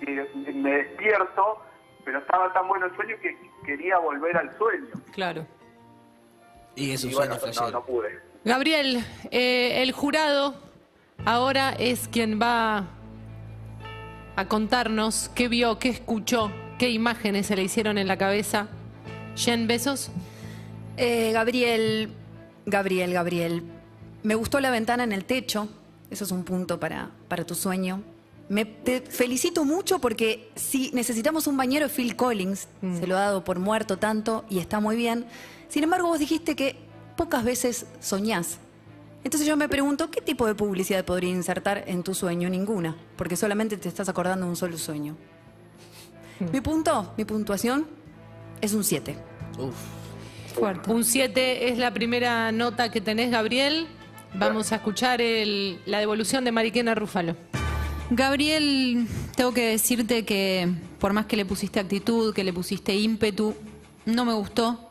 que 0.00 0.26
me 0.54 0.70
despierto, 0.78 1.58
pero 2.04 2.18
estaba 2.20 2.52
tan 2.52 2.66
bueno 2.68 2.86
el 2.86 2.96
sueño 2.96 3.16
que 3.20 3.36
quería 3.66 3.98
volver 3.98 4.36
al 4.36 4.56
sueño. 4.56 4.88
Claro. 5.12 5.46
Y 6.74 6.92
es 6.92 7.04
un 7.04 7.10
Y 7.10 7.12
sueño 7.12 7.34
bueno, 7.38 7.52
no, 7.60 7.70
no 7.70 7.84
pude. 7.84 8.18
Gabriel, 8.44 9.04
eh, 9.30 9.82
el 9.82 9.92
jurado 9.92 10.54
ahora 11.26 11.74
es 11.78 12.08
quien 12.08 12.40
va 12.40 12.86
a 14.36 14.48
contarnos 14.48 15.30
qué 15.34 15.48
vio, 15.48 15.78
qué 15.78 15.88
escuchó, 15.88 16.50
qué 16.78 16.90
imágenes 16.90 17.46
se 17.46 17.56
le 17.56 17.62
hicieron 17.62 17.98
en 17.98 18.08
la 18.08 18.16
cabeza. 18.16 18.68
Jen, 19.36 19.66
besos. 19.66 20.10
Eh, 20.96 21.30
Gabriel, 21.32 22.10
Gabriel, 22.66 23.12
Gabriel, 23.12 23.62
me 24.22 24.34
gustó 24.34 24.60
la 24.60 24.70
ventana 24.70 25.04
en 25.04 25.12
el 25.12 25.24
techo, 25.24 25.68
eso 26.10 26.24
es 26.24 26.30
un 26.30 26.44
punto 26.44 26.78
para, 26.78 27.10
para 27.28 27.44
tu 27.44 27.54
sueño. 27.54 28.02
Me, 28.48 28.64
te 28.64 29.00
felicito 29.00 29.64
mucho 29.64 29.98
porque 29.98 30.50
si 30.54 30.90
necesitamos 30.92 31.46
un 31.46 31.56
bañero 31.56 31.88
Phil 31.88 32.16
Collins, 32.16 32.68
se 32.80 33.06
lo 33.06 33.16
ha 33.16 33.20
dado 33.20 33.44
por 33.44 33.58
muerto 33.58 33.96
tanto 33.96 34.44
y 34.50 34.58
está 34.58 34.78
muy 34.78 34.94
bien. 34.96 35.24
Sin 35.68 35.84
embargo, 35.84 36.08
vos 36.08 36.18
dijiste 36.18 36.54
que 36.54 36.76
pocas 37.16 37.44
veces 37.44 37.86
soñás. 38.00 38.58
Entonces 39.24 39.46
yo 39.46 39.56
me 39.56 39.68
pregunto, 39.68 40.10
¿qué 40.10 40.20
tipo 40.20 40.46
de 40.46 40.54
publicidad 40.54 41.04
podría 41.04 41.30
insertar 41.30 41.84
en 41.86 42.02
tu 42.02 42.14
sueño? 42.14 42.48
Ninguna, 42.48 42.96
porque 43.16 43.36
solamente 43.36 43.76
te 43.76 43.88
estás 43.88 44.08
acordando 44.08 44.46
de 44.46 44.50
un 44.50 44.56
solo 44.56 44.76
sueño. 44.78 45.16
Mi 46.52 46.60
punto, 46.60 47.12
mi 47.16 47.24
puntuación 47.24 47.86
es 48.60 48.74
un 48.74 48.82
7. 48.82 49.16
Uf. 49.58 49.74
Fuerte. 50.54 50.90
Un 50.90 51.04
7 51.04 51.68
es 51.68 51.78
la 51.78 51.92
primera 51.94 52.50
nota 52.52 52.90
que 52.90 53.00
tenés, 53.00 53.30
Gabriel. 53.30 53.86
Vamos 54.34 54.72
a 54.72 54.76
escuchar 54.76 55.20
el- 55.20 55.78
la 55.86 55.98
devolución 56.00 56.44
de 56.44 56.52
Mariquena 56.52 56.94
Rúfalo. 56.94 57.36
Gabriel, 58.10 59.06
tengo 59.36 59.52
que 59.54 59.66
decirte 59.68 60.24
que 60.24 60.68
por 60.98 61.12
más 61.12 61.26
que 61.26 61.36
le 61.36 61.44
pusiste 61.46 61.80
actitud, 61.80 62.34
que 62.34 62.42
le 62.44 62.52
pusiste 62.52 62.94
ímpetu, 62.94 63.54
no 64.04 64.24
me 64.24 64.32
gustó. 64.34 64.90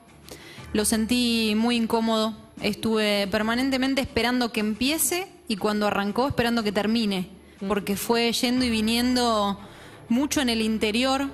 Lo 0.74 0.86
sentí 0.86 1.54
muy 1.58 1.76
incómodo. 1.76 2.36
Estuve 2.62 3.28
permanentemente 3.28 4.02
esperando 4.02 4.52
que 4.52 4.60
empiece 4.60 5.28
y 5.48 5.58
cuando 5.58 5.88
arrancó 5.88 6.28
esperando 6.28 6.64
que 6.64 6.72
termine, 6.72 7.30
porque 7.68 7.96
fue 7.96 8.32
yendo 8.34 8.66
y 8.66 8.70
viniendo 8.70 9.60
mucho 10.10 10.42
en 10.42 10.50
el 10.50 10.62
interior. 10.62 11.30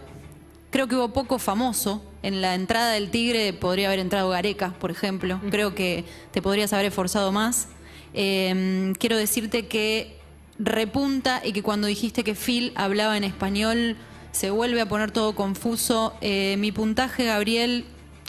Creo 0.69 0.87
que 0.87 0.95
hubo 0.95 1.13
poco 1.13 1.39
famoso. 1.39 2.03
En 2.23 2.41
la 2.41 2.55
entrada 2.55 2.91
del 2.91 3.09
Tigre 3.09 3.53
podría 3.53 3.87
haber 3.87 3.99
entrado 3.99 4.29
Gareca, 4.29 4.73
por 4.79 4.91
ejemplo. 4.91 5.39
Creo 5.49 5.73
que 5.75 6.05
te 6.31 6.41
podrías 6.41 6.73
haber 6.73 6.87
esforzado 6.87 7.31
más. 7.31 7.69
Eh, 8.13 8.93
quiero 8.99 9.17
decirte 9.17 9.67
que 9.67 10.17
repunta 10.59 11.41
y 11.43 11.53
que 11.53 11.63
cuando 11.63 11.87
dijiste 11.87 12.23
que 12.23 12.35
Phil 12.35 12.71
hablaba 12.75 13.15
en 13.17 13.23
español 13.23 13.95
se 14.31 14.49
vuelve 14.51 14.81
a 14.81 14.87
poner 14.87 15.11
todo 15.11 15.35
confuso. 15.35 16.13
Eh, 16.21 16.55
mi 16.59 16.71
puntaje, 16.71 17.25
Gabriel, 17.25 17.85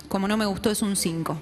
como 0.08 0.28
no 0.28 0.36
me 0.36 0.46
gustó, 0.46 0.70
es 0.70 0.82
un 0.82 0.96
5. 0.96 1.38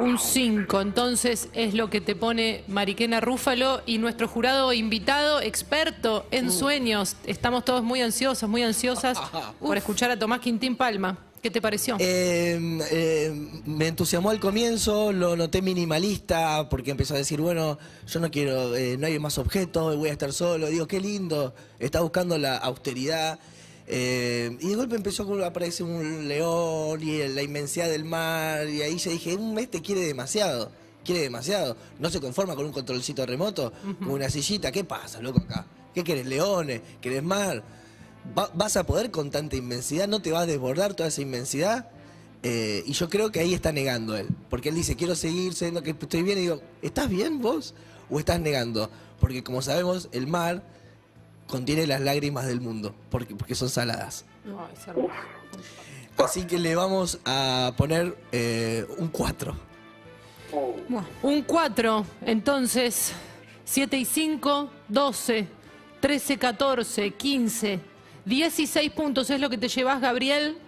Un 0.00 0.18
5, 0.18 0.80
entonces 0.80 1.48
es 1.52 1.74
lo 1.74 1.90
que 1.90 2.00
te 2.00 2.16
pone 2.16 2.64
Mariquena 2.66 3.20
Rúfalo 3.20 3.82
y 3.84 3.98
nuestro 3.98 4.26
jurado 4.26 4.72
invitado, 4.72 5.40
experto 5.40 6.26
en 6.30 6.50
sueños. 6.50 7.16
Estamos 7.26 7.64
todos 7.64 7.82
muy 7.82 8.00
ansiosos, 8.00 8.48
muy 8.48 8.62
ansiosas 8.62 9.18
por 9.60 9.76
escuchar 9.76 10.10
a 10.10 10.18
Tomás 10.18 10.40
Quintín 10.40 10.76
Palma. 10.76 11.18
¿Qué 11.42 11.50
te 11.50 11.60
pareció? 11.60 11.96
Eh, 11.98 12.56
eh, 12.92 13.60
me 13.66 13.88
entusiasmó 13.88 14.30
al 14.30 14.38
comienzo, 14.38 15.10
lo 15.10 15.34
noté 15.34 15.60
minimalista 15.60 16.68
porque 16.68 16.92
empezó 16.92 17.14
a 17.14 17.18
decir, 17.18 17.40
bueno, 17.40 17.78
yo 18.06 18.20
no 18.20 18.30
quiero, 18.30 18.76
eh, 18.76 18.96
no 18.96 19.08
hay 19.08 19.18
más 19.18 19.38
objetos, 19.38 19.96
voy 19.96 20.10
a 20.10 20.12
estar 20.12 20.32
solo. 20.32 20.68
Digo, 20.68 20.86
qué 20.86 21.00
lindo, 21.00 21.52
está 21.80 22.00
buscando 22.00 22.38
la 22.38 22.56
austeridad. 22.58 23.40
Eh, 23.86 24.56
y 24.60 24.68
de 24.68 24.74
golpe 24.76 24.96
empezó 24.96 25.22
a 25.42 25.46
aparecer 25.48 25.84
un 25.86 26.28
león 26.28 27.02
y 27.02 27.26
la 27.28 27.42
inmensidad 27.42 27.88
del 27.88 28.04
mar 28.04 28.68
y 28.68 28.80
ahí 28.82 28.96
ya 28.98 29.10
dije, 29.10 29.36
"Mm, 29.36 29.58
este 29.58 29.82
quiere 29.82 30.02
demasiado, 30.02 30.70
quiere 31.04 31.20
demasiado. 31.22 31.76
No 31.98 32.08
se 32.10 32.20
conforma 32.20 32.54
con 32.54 32.64
un 32.66 32.72
controlcito 32.72 33.26
remoto, 33.26 33.72
con 33.98 34.10
una 34.10 34.30
sillita. 34.30 34.70
¿Qué 34.70 34.84
pasa, 34.84 35.20
loco, 35.20 35.40
acá? 35.40 35.66
¿Qué 35.94 36.04
querés, 36.04 36.26
leones? 36.26 36.80
¿Querés 37.00 37.22
mar? 37.22 37.62
Va- 38.38 38.50
¿Vas 38.54 38.76
a 38.76 38.84
poder 38.86 39.10
con 39.10 39.30
tanta 39.30 39.56
inmensidad? 39.56 40.06
¿No 40.08 40.22
te 40.22 40.30
vas 40.30 40.44
a 40.44 40.46
desbordar 40.46 40.94
toda 40.94 41.08
esa 41.08 41.20
inmensidad? 41.20 41.88
Eh, 42.44 42.82
y 42.86 42.92
yo 42.92 43.08
creo 43.08 43.30
que 43.30 43.40
ahí 43.40 43.52
está 43.52 43.72
negando 43.72 44.16
él. 44.16 44.28
Porque 44.48 44.68
él 44.70 44.74
dice, 44.76 44.96
quiero 44.96 45.14
seguir 45.16 45.54
siendo 45.54 45.82
que 45.82 45.90
estoy 45.90 46.22
bien. 46.22 46.38
Y 46.38 46.42
digo, 46.42 46.60
¿estás 46.82 47.08
bien 47.08 47.40
vos? 47.42 47.74
¿O 48.10 48.18
estás 48.18 48.40
negando? 48.40 48.90
Porque 49.20 49.42
como 49.44 49.60
sabemos, 49.60 50.08
el 50.12 50.26
mar 50.28 50.62
contiene 51.52 51.86
las 51.86 52.00
lágrimas 52.00 52.46
del 52.46 52.62
mundo. 52.62 52.94
Porque, 53.10 53.36
porque 53.36 53.54
son 53.54 53.68
saladas. 53.68 54.24
Ay, 54.46 54.74
es 54.74 54.88
hermoso. 54.88 55.12
Así 56.16 56.46
que 56.46 56.58
le 56.58 56.74
vamos 56.74 57.20
a 57.26 57.74
poner 57.76 58.16
eh, 58.32 58.86
un 58.96 59.08
4. 59.08 59.54
Un 61.22 61.42
4, 61.42 62.06
entonces 62.26 63.12
7 63.64 63.96
y 63.96 64.04
5, 64.04 64.70
12, 64.88 65.46
13, 66.00 66.38
14, 66.38 67.10
15, 67.10 67.80
16 68.24 68.90
puntos 68.92 69.30
es 69.30 69.40
lo 69.40 69.48
que 69.50 69.58
te 69.58 69.68
llevas, 69.68 70.00
Gabriel. 70.00 70.58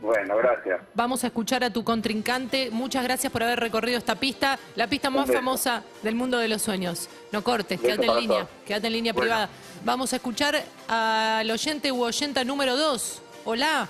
Bueno, 0.00 0.36
gracias. 0.36 0.80
Vamos 0.94 1.24
a 1.24 1.26
escuchar 1.26 1.64
a 1.64 1.70
tu 1.70 1.82
contrincante. 1.82 2.70
Muchas 2.70 3.02
gracias 3.02 3.32
por 3.32 3.42
haber 3.42 3.58
recorrido 3.58 3.98
esta 3.98 4.14
pista, 4.14 4.58
la 4.76 4.86
pista 4.86 5.10
más 5.10 5.30
famosa 5.30 5.82
del 6.02 6.14
mundo 6.14 6.38
de 6.38 6.46
los 6.48 6.62
sueños. 6.62 7.08
No 7.32 7.42
cortes, 7.42 7.80
quédate 7.80 8.06
en 8.06 8.16
línea, 8.16 8.46
quédate 8.64 8.86
en 8.86 8.92
línea 8.92 9.12
Bueno. 9.12 9.24
privada. 9.26 9.48
Vamos 9.84 10.12
a 10.12 10.16
escuchar 10.16 10.54
al 10.88 11.50
oyente 11.50 11.90
u 11.90 12.02
oyenta 12.04 12.44
número 12.44 12.76
2. 12.76 13.22
Hola. 13.44 13.88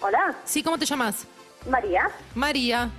Hola, 0.00 0.36
Sí, 0.44 0.62
¿cómo 0.62 0.78
te 0.78 0.86
llamas? 0.86 1.26
María. 1.68 2.10
María. 2.34 2.90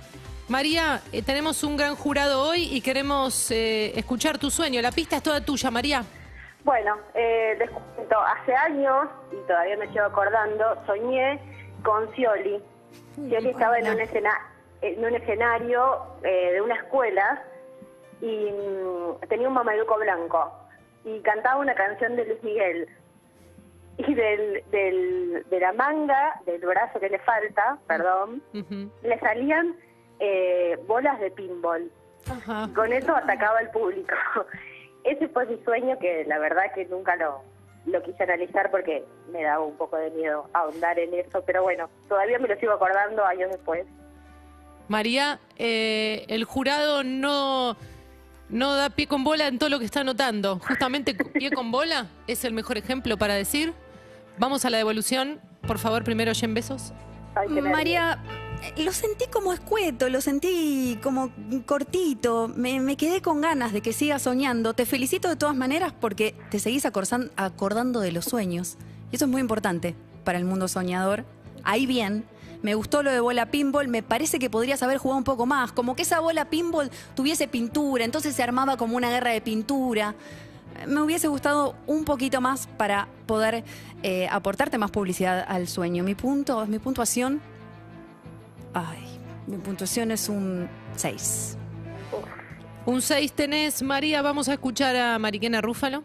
María, 0.48 1.02
eh, 1.12 1.22
tenemos 1.22 1.64
un 1.64 1.76
gran 1.76 1.96
jurado 1.96 2.42
hoy 2.42 2.68
y 2.72 2.80
queremos 2.80 3.50
eh, 3.50 3.92
escuchar 3.98 4.38
tu 4.38 4.48
sueño. 4.50 4.80
La 4.80 4.92
pista 4.92 5.16
es 5.16 5.22
toda 5.24 5.40
tuya, 5.40 5.70
María. 5.72 6.04
Bueno, 6.62 6.96
eh, 7.14 7.54
les 7.58 7.70
cuento, 7.70 8.16
hace 8.20 8.54
años, 8.54 9.08
y 9.32 9.46
todavía 9.46 9.76
me 9.76 9.88
sigo 9.92 10.04
acordando, 10.04 10.64
soñé 10.86 11.40
con 11.86 12.10
Scioli. 12.12 12.60
Scioli 13.14 13.48
estaba 13.50 13.78
en 13.78 13.88
un, 13.88 14.00
escena- 14.00 14.42
en 14.82 15.04
un 15.04 15.14
escenario 15.14 15.98
eh, 16.24 16.50
de 16.54 16.60
una 16.60 16.74
escuela 16.74 17.42
y 18.20 18.50
mm, 18.50 19.26
tenía 19.28 19.46
un 19.48 19.54
mameluco 19.54 19.96
blanco 19.98 20.52
y 21.04 21.20
cantaba 21.20 21.60
una 21.60 21.74
canción 21.74 22.16
de 22.16 22.26
Luis 22.26 22.42
Miguel. 22.42 22.88
Y 23.98 24.12
del, 24.14 24.62
del, 24.70 25.46
de 25.48 25.58
la 25.58 25.72
manga, 25.72 26.38
del 26.44 26.60
brazo 26.60 27.00
que 27.00 27.08
le 27.08 27.18
falta, 27.20 27.78
perdón, 27.86 28.42
le 29.02 29.18
salían 29.20 29.74
eh, 30.20 30.78
bolas 30.86 31.18
de 31.18 31.30
pinball. 31.30 31.90
Ajá. 32.30 32.68
Con 32.74 32.92
eso 32.92 33.16
atacaba 33.16 33.58
al 33.60 33.70
público. 33.70 34.14
Ese 35.04 35.28
fue 35.28 35.46
mi 35.46 35.56
sueño 35.64 35.98
que 35.98 36.26
la 36.26 36.38
verdad 36.38 36.64
que 36.74 36.84
nunca 36.84 37.16
lo, 37.16 37.40
lo 37.86 38.02
quise 38.02 38.22
analizar 38.22 38.70
porque 38.70 39.04
me 39.32 39.42
daba 39.42 39.64
un 39.64 39.76
poco 39.76 39.96
de 39.96 40.10
miedo 40.10 40.48
ahondar 40.52 40.98
en 40.98 41.14
eso, 41.14 41.42
pero 41.46 41.62
bueno, 41.62 41.88
todavía 42.08 42.38
me 42.38 42.48
lo 42.48 42.56
sigo 42.56 42.72
acordando 42.72 43.24
años 43.24 43.50
después. 43.50 43.86
María, 44.88 45.40
eh, 45.56 46.24
el 46.28 46.44
jurado 46.44 47.02
no, 47.02 47.76
no 48.48 48.74
da 48.76 48.90
pie 48.90 49.06
con 49.06 49.24
bola 49.24 49.48
en 49.48 49.58
todo 49.58 49.68
lo 49.68 49.78
que 49.78 49.84
está 49.84 50.00
anotando. 50.00 50.58
Justamente 50.60 51.14
pie 51.14 51.50
con 51.50 51.70
bola 51.70 52.06
es 52.26 52.44
el 52.44 52.52
mejor 52.52 52.78
ejemplo 52.78 53.16
para 53.16 53.34
decir. 53.34 53.72
Vamos 54.38 54.64
a 54.64 54.70
la 54.70 54.78
devolución. 54.78 55.40
Por 55.66 55.78
favor, 55.78 56.04
primero, 56.04 56.32
en 56.40 56.54
besos. 56.54 56.92
Ay, 57.34 57.48
qué 57.48 57.54
nervios. 57.54 57.72
María, 57.72 58.18
lo 58.76 58.92
sentí 58.92 59.26
como 59.32 59.52
escueto, 59.52 60.08
lo 60.08 60.20
sentí 60.20 60.98
como 61.02 61.30
cortito. 61.64 62.48
Me, 62.48 62.96
quedé 62.96 63.22
con 63.22 63.40
ganas 63.40 63.72
de 63.72 63.80
que 63.80 63.92
sigas 63.92 64.22
soñando. 64.22 64.74
Te 64.74 64.86
felicito 64.86 65.28
de 65.28 65.36
todas 65.36 65.56
maneras 65.56 65.92
porque 65.98 66.34
te 66.50 66.58
seguís 66.58 66.84
acordando 66.84 68.00
de 68.00 68.12
los 68.12 68.26
sueños. 68.26 68.76
Y 69.10 69.16
eso 69.16 69.24
es 69.24 69.30
muy 69.30 69.40
importante 69.40 69.94
para 70.24 70.38
el 70.38 70.44
mundo 70.44 70.68
soñador. 70.68 71.24
Ahí 71.62 71.86
bien. 71.86 72.24
Me 72.62 72.74
gustó 72.74 73.02
lo 73.02 73.12
de 73.12 73.20
bola 73.20 73.50
pinball, 73.50 73.86
me 73.86 74.02
parece 74.02 74.38
que 74.38 74.50
podrías 74.50 74.82
haber 74.82 74.98
jugado 74.98 75.18
un 75.18 75.24
poco 75.24 75.46
más, 75.46 75.72
como 75.72 75.94
que 75.94 76.02
esa 76.02 76.20
bola 76.20 76.46
pinball 76.46 76.90
tuviese 77.14 77.46
pintura, 77.46 78.04
entonces 78.04 78.34
se 78.34 78.42
armaba 78.42 78.76
como 78.78 78.96
una 78.96 79.10
guerra 79.10 79.30
de 79.30 79.40
pintura. 79.42 80.14
Me 80.86 81.00
hubiese 81.00 81.28
gustado 81.28 81.76
un 81.86 82.04
poquito 82.04 82.40
más 82.40 82.66
para 82.66 83.08
poder 83.26 83.62
eh, 84.02 84.26
aportarte 84.30 84.78
más 84.78 84.90
publicidad 84.90 85.44
al 85.46 85.68
sueño. 85.68 86.02
Mi 86.02 86.14
punto, 86.14 86.66
mi 86.66 86.78
puntuación. 86.78 87.40
Ay, 88.74 88.98
mi 89.46 89.56
puntuación 89.58 90.10
es 90.10 90.28
un 90.28 90.68
6. 90.96 91.56
Un 92.86 93.02
6 93.02 93.32
tenés, 93.32 93.82
María. 93.82 94.22
Vamos 94.22 94.48
a 94.48 94.54
escuchar 94.54 94.96
a 94.96 95.18
Mariquena 95.18 95.60
Rúfalo. 95.60 96.04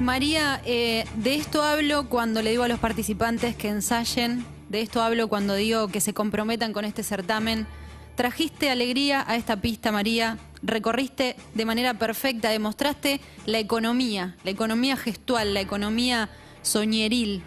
María, 0.00 0.62
eh, 0.64 1.04
de 1.16 1.34
esto 1.34 1.62
hablo 1.62 2.08
cuando 2.08 2.42
le 2.42 2.50
digo 2.50 2.62
a 2.62 2.68
los 2.68 2.78
participantes 2.78 3.54
que 3.54 3.68
ensayen, 3.68 4.46
de 4.70 4.80
esto 4.80 5.02
hablo 5.02 5.28
cuando 5.28 5.54
digo 5.54 5.88
que 5.88 6.00
se 6.00 6.14
comprometan 6.14 6.72
con 6.72 6.84
este 6.84 7.02
certamen. 7.02 7.66
Trajiste 8.14 8.70
alegría 8.70 9.24
a 9.26 9.36
esta 9.36 9.60
pista, 9.60 9.92
María, 9.92 10.38
recorriste 10.62 11.36
de 11.54 11.64
manera 11.64 11.94
perfecta, 11.94 12.50
demostraste 12.50 13.20
la 13.46 13.58
economía, 13.58 14.36
la 14.44 14.50
economía 14.50 14.96
gestual, 14.96 15.54
la 15.54 15.60
economía 15.60 16.30
soñeril. 16.62 17.42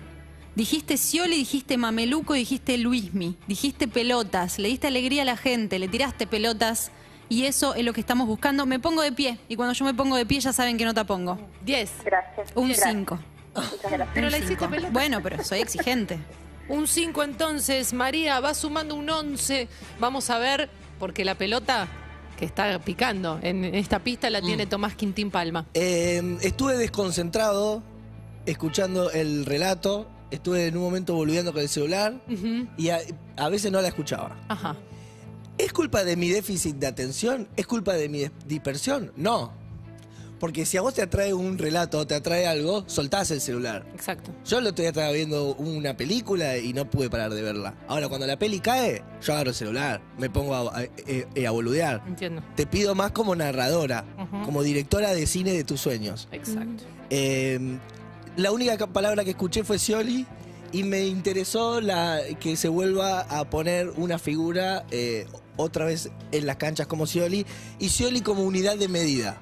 Dijiste 0.56 0.98
Scioli, 0.98 1.38
dijiste 1.38 1.78
Mameluco, 1.78 2.34
dijiste 2.34 2.78
Luismi, 2.78 3.36
dijiste 3.48 3.88
pelotas, 3.88 4.60
le 4.60 4.68
diste 4.68 4.86
alegría 4.86 5.24
a 5.24 5.26
la 5.26 5.36
gente, 5.36 5.80
le 5.80 5.88
tiraste 5.88 6.28
pelotas 6.28 6.92
y 7.28 7.46
eso 7.46 7.74
es 7.74 7.84
lo 7.84 7.92
que 7.92 8.02
estamos 8.02 8.28
buscando. 8.28 8.68
Me 8.68 8.80
pongo 8.80 9.02
de 9.02 9.12
pie 9.12 9.40
y 9.50 9.56
cuando 9.56 9.74
yo 9.74 9.84
me 9.84 9.96
pongo 9.96 10.16
de 10.16 10.28
pie 10.28 10.40
ya 10.42 10.54
saben 10.54 10.78
que 10.78 10.86
no 10.86 10.94
te 10.94 11.04
pongo. 11.06 11.40
10. 11.66 11.92
Gracias. 12.06 12.50
Un 12.54 12.68
Gracias. 12.68 12.92
5. 12.92 13.20
Muchas 13.56 13.80
gracias. 13.82 14.10
Pero 14.14 14.30
la 14.30 14.38
hiciste 14.38 14.68
pelota. 14.68 14.90
Bueno, 14.92 15.24
pero 15.24 15.44
soy 15.44 15.60
exigente. 15.60 16.20
Un 16.70 16.88
5 16.88 17.24
entonces, 17.24 17.92
María, 17.92 18.40
va 18.40 18.54
sumando 18.54 18.94
un 18.94 19.10
11. 19.10 19.68
Vamos 20.00 20.30
a 20.30 20.38
ver, 20.38 20.70
porque 21.00 21.26
la 21.26 21.36
pelota 21.36 21.88
que 22.38 22.46
está 22.46 22.78
picando 22.80 23.40
en 23.42 23.66
esta 23.66 24.00
pista 24.00 24.30
la 24.30 24.42
tiene 24.42 24.68
Tomás 24.68 24.96
Quintín 24.96 25.32
Palma. 25.32 25.66
Eh, 25.74 26.38
estuve 26.42 26.78
desconcentrado 26.78 27.82
escuchando 28.46 29.10
el 29.12 29.46
relato. 29.46 30.08
Estuve 30.34 30.68
en 30.68 30.76
un 30.78 30.84
momento 30.84 31.14
volviendo 31.14 31.54
con 31.54 31.62
el 31.62 31.70
celular 31.70 32.20
y 32.78 32.90
a, 32.90 33.00
a 33.38 33.50
veces 33.50 33.72
no 33.72 33.80
la 33.82 33.88
escuchaba. 33.90 34.36
Ajá. 34.50 34.76
¿Es 35.58 35.72
culpa 35.72 36.04
de 36.04 36.16
mi 36.18 36.30
déficit 36.30 36.76
de 36.78 36.88
atención? 36.88 37.48
¿Es 37.56 37.68
culpa 37.68 37.94
de 37.94 38.10
mi 38.10 38.26
dispersión? 38.48 39.12
No. 39.16 39.54
Porque 40.40 40.66
si 40.66 40.76
a 40.76 40.82
vos 40.82 40.94
te 40.96 41.02
atrae 41.04 41.34
un 41.34 41.58
relato, 41.58 42.06
te 42.08 42.16
atrae 42.16 42.48
algo, 42.48 42.84
soltás 42.88 43.30
el 43.32 43.40
celular. 43.40 43.86
Exacto. 43.94 44.32
Yo 44.46 44.58
el 44.58 44.66
otro 44.68 44.82
día 44.82 44.90
estaba 44.90 45.12
viendo 45.12 45.54
una 45.56 45.96
película 45.96 46.58
y 46.58 46.74
no 46.74 46.90
pude 46.90 47.10
parar 47.10 47.34
de 47.34 47.42
verla. 47.44 47.76
Ahora, 47.88 48.10
cuando 48.10 48.26
la 48.28 48.38
peli 48.38 48.60
cae, 48.60 49.04
yo 49.22 49.34
agarro 49.34 49.52
el 49.52 49.56
celular, 49.56 50.02
me 50.18 50.30
pongo 50.32 50.56
a, 50.56 50.80
a- 50.80 50.84
eh, 51.08 51.48
a 51.48 51.52
boludear. 51.52 52.02
Entiendo. 52.08 52.44
Te 52.56 52.66
pido 52.66 52.94
más 52.96 53.12
como 53.12 53.36
narradora, 53.36 54.04
como 54.44 54.64
directora 54.64 55.14
de 55.14 55.28
cine 55.28 55.54
de 55.54 55.64
tus 55.64 55.80
sueños. 55.80 56.28
Exacto. 56.32 56.84
Eh, 57.10 57.78
la 58.38 58.52
única 58.52 58.78
ca- 58.78 58.88
palabra 58.88 59.24
que 59.24 59.32
escuché 59.32 59.64
fue 59.64 59.78
Scioli 59.80 60.26
y 60.72 60.84
me 60.84 61.06
interesó 61.06 61.82
la, 61.82 62.20
que 62.40 62.56
se 62.56 62.68
vuelva 62.68 63.22
a 63.22 63.50
poner 63.50 63.90
una 63.96 64.18
figura 64.18 64.86
eh, 64.92 65.28
otra 65.56 65.86
vez 65.86 66.10
en 66.32 66.46
las 66.48 66.56
canchas 66.58 66.88
como 66.88 67.06
Scioli 67.06 67.46
y 67.80 67.90
Scioli 67.90 68.22
como 68.22 68.44
unidad 68.44 68.78
de 68.78 68.88
medida. 68.88 69.40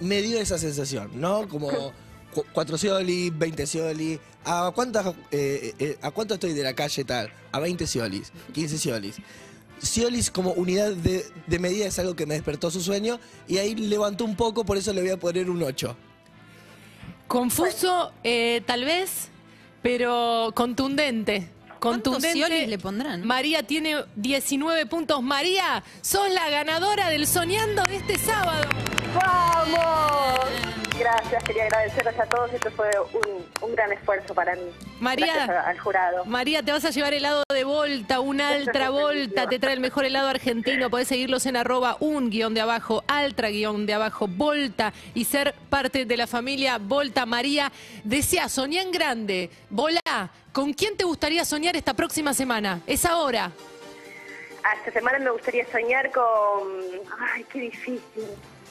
Me 0.00 0.22
dio 0.22 0.38
esa 0.40 0.58
sensación, 0.58 1.10
¿no? 1.14 1.48
Como 1.48 1.68
cu- 2.34 2.44
4 2.52 2.78
Scioli, 2.78 3.30
20 3.30 3.66
Scioli. 3.66 4.20
¿A, 4.44 4.70
cuántas, 4.74 5.06
eh, 5.32 5.74
eh, 5.78 5.98
¿A 6.02 6.10
cuánto 6.12 6.34
estoy 6.34 6.52
de 6.54 6.62
la 6.62 6.74
calle 6.74 7.04
tal? 7.04 7.30
A 7.52 7.58
20 7.58 7.86
Sciolis, 7.86 8.32
15 8.54 8.78
Sciolis. 8.78 9.16
Sciolis 9.82 10.30
como 10.30 10.52
unidad 10.52 10.92
de, 10.92 11.24
de 11.46 11.58
medida 11.58 11.86
es 11.86 11.98
algo 11.98 12.14
que 12.16 12.26
me 12.26 12.34
despertó 12.34 12.70
su 12.70 12.80
sueño 12.80 13.18
y 13.46 13.58
ahí 13.58 13.74
levantó 13.74 14.24
un 14.24 14.36
poco, 14.36 14.64
por 14.64 14.76
eso 14.76 14.92
le 14.92 15.00
voy 15.02 15.10
a 15.10 15.16
poner 15.18 15.50
un 15.50 15.62
8. 15.62 15.96
Confuso, 17.28 18.12
eh, 18.24 18.62
tal 18.66 18.84
vez, 18.86 19.28
pero 19.82 20.50
contundente. 20.54 21.50
¿Cuántos 21.78 22.14
Contundente. 22.14 22.66
Le 22.66 22.78
pondrán? 22.78 23.24
María 23.24 23.62
tiene 23.62 23.96
19 24.16 24.86
puntos. 24.86 25.22
María, 25.22 25.84
sos 26.00 26.28
la 26.30 26.48
ganadora 26.50 27.08
del 27.10 27.26
Soñando 27.26 27.84
de 27.84 27.96
este 27.96 28.18
sábado. 28.18 28.66
¡Vamos! 29.14 30.37
Gracias, 30.98 31.44
quería 31.44 31.64
agradecerles 31.64 32.18
a 32.18 32.26
todos. 32.26 32.52
Esto 32.52 32.70
fue 32.72 32.90
un, 33.12 33.46
un 33.62 33.74
gran 33.76 33.92
esfuerzo 33.92 34.34
para 34.34 34.56
mí. 34.56 34.62
María. 35.00 35.44
A- 35.44 35.68
al 35.68 35.78
jurado. 35.78 36.24
María, 36.24 36.62
te 36.62 36.72
vas 36.72 36.84
a 36.84 36.90
llevar 36.90 37.14
helado 37.14 37.44
de 37.52 37.62
Volta, 37.62 38.18
un 38.18 38.40
Altra 38.40 38.90
Volta, 38.90 39.46
te 39.48 39.58
trae 39.60 39.74
el 39.74 39.80
mejor 39.80 40.04
helado 40.06 40.28
argentino. 40.28 40.90
Podés 40.90 41.06
seguirlos 41.08 41.46
en 41.46 41.56
arroba 41.56 41.96
un 42.00 42.30
guion 42.30 42.52
de 42.52 42.62
abajo, 42.62 43.04
Altra 43.06 43.48
guion 43.50 43.86
de 43.86 43.94
abajo, 43.94 44.26
Volta 44.28 44.92
y 45.14 45.24
ser 45.24 45.54
parte 45.70 46.04
de 46.04 46.16
la 46.16 46.26
familia 46.26 46.78
Volta. 46.78 47.26
María, 47.26 47.70
desea 48.02 48.48
soñar 48.48 48.86
en 48.86 48.90
grande. 48.90 49.50
Volá, 49.70 50.30
¿con 50.52 50.72
quién 50.72 50.96
te 50.96 51.04
gustaría 51.04 51.44
soñar 51.44 51.76
esta 51.76 51.94
próxima 51.94 52.34
semana? 52.34 52.80
Es 52.88 53.04
ahora. 53.04 53.52
Ah, 54.64 54.74
Esta 54.78 54.90
semana 54.92 55.18
me 55.20 55.30
gustaría 55.30 55.64
soñar 55.70 56.10
con... 56.10 56.24
Ay, 57.32 57.44
qué 57.44 57.60
difícil. 57.60 58.02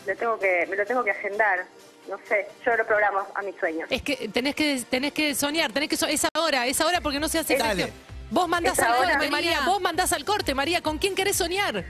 Lo 0.05 0.15
tengo 0.15 0.37
que, 0.37 0.67
me 0.69 0.75
lo 0.75 0.85
tengo 0.85 1.03
que 1.03 1.11
agendar. 1.11 1.65
No 2.09 2.17
sé, 2.27 2.47
yo 2.65 2.75
lo 2.77 2.85
programo 2.85 3.19
a 3.35 3.41
mis 3.41 3.55
sueños. 3.57 3.87
Es 3.91 4.01
que 4.01 4.29
tenés 4.29 4.55
que, 4.55 4.81
tenés 4.89 5.11
que 5.13 5.35
soñar, 5.35 5.71
tenés 5.73 5.89
que 5.89 5.97
so- 5.97 6.07
es 6.07 6.25
ahora, 6.33 6.65
es 6.65 6.79
ahora 6.81 7.01
porque 7.01 7.19
no 7.19 7.27
se 7.27 7.39
hace 7.39 7.57
Dale. 7.57 7.83
gestión. 7.83 8.07
Vos 8.31 8.47
mandás 8.47 8.79
al 8.79 8.93
ahora. 8.93 9.11
corte, 9.13 9.29
María. 9.29 9.61
Vos 9.65 9.81
mandás 9.81 10.11
al 10.13 10.23
corte, 10.25 10.53
María. 10.53 10.81
¿Con 10.81 10.97
quién 10.97 11.15
querés 11.15 11.35
soñar? 11.37 11.83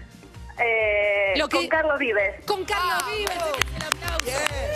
Eh, 0.59 1.33
Lo 1.37 1.47
que- 1.47 1.57
Con 1.57 1.67
Carlos 1.67 1.99
Vives. 1.99 2.43
Con 2.45 2.65
Carlos 2.65 3.03
Vives. 3.11 3.29
Tenés 3.29 3.45
el 3.75 3.83
aplauso. 3.83 4.31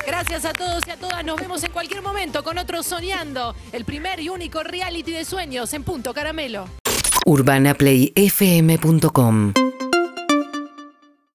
Gracias 0.05 0.45
a 0.45 0.53
todos 0.53 0.83
y 0.87 0.91
a 0.91 0.97
todas. 0.97 1.23
Nos 1.25 1.39
vemos 1.39 1.63
en 1.63 1.71
cualquier 1.71 2.01
momento 2.03 2.43
con 2.43 2.57
otro 2.59 2.83
Soñando. 2.83 3.55
El 3.71 3.83
primer 3.85 4.19
y 4.19 4.29
único 4.29 4.61
reality 4.63 5.11
de 5.11 5.25
sueños 5.25 5.73
en 5.73 5.83
Punto 5.83 6.13
Caramelo. 6.13 6.67
UrbanaPlayFM.com 7.25 9.53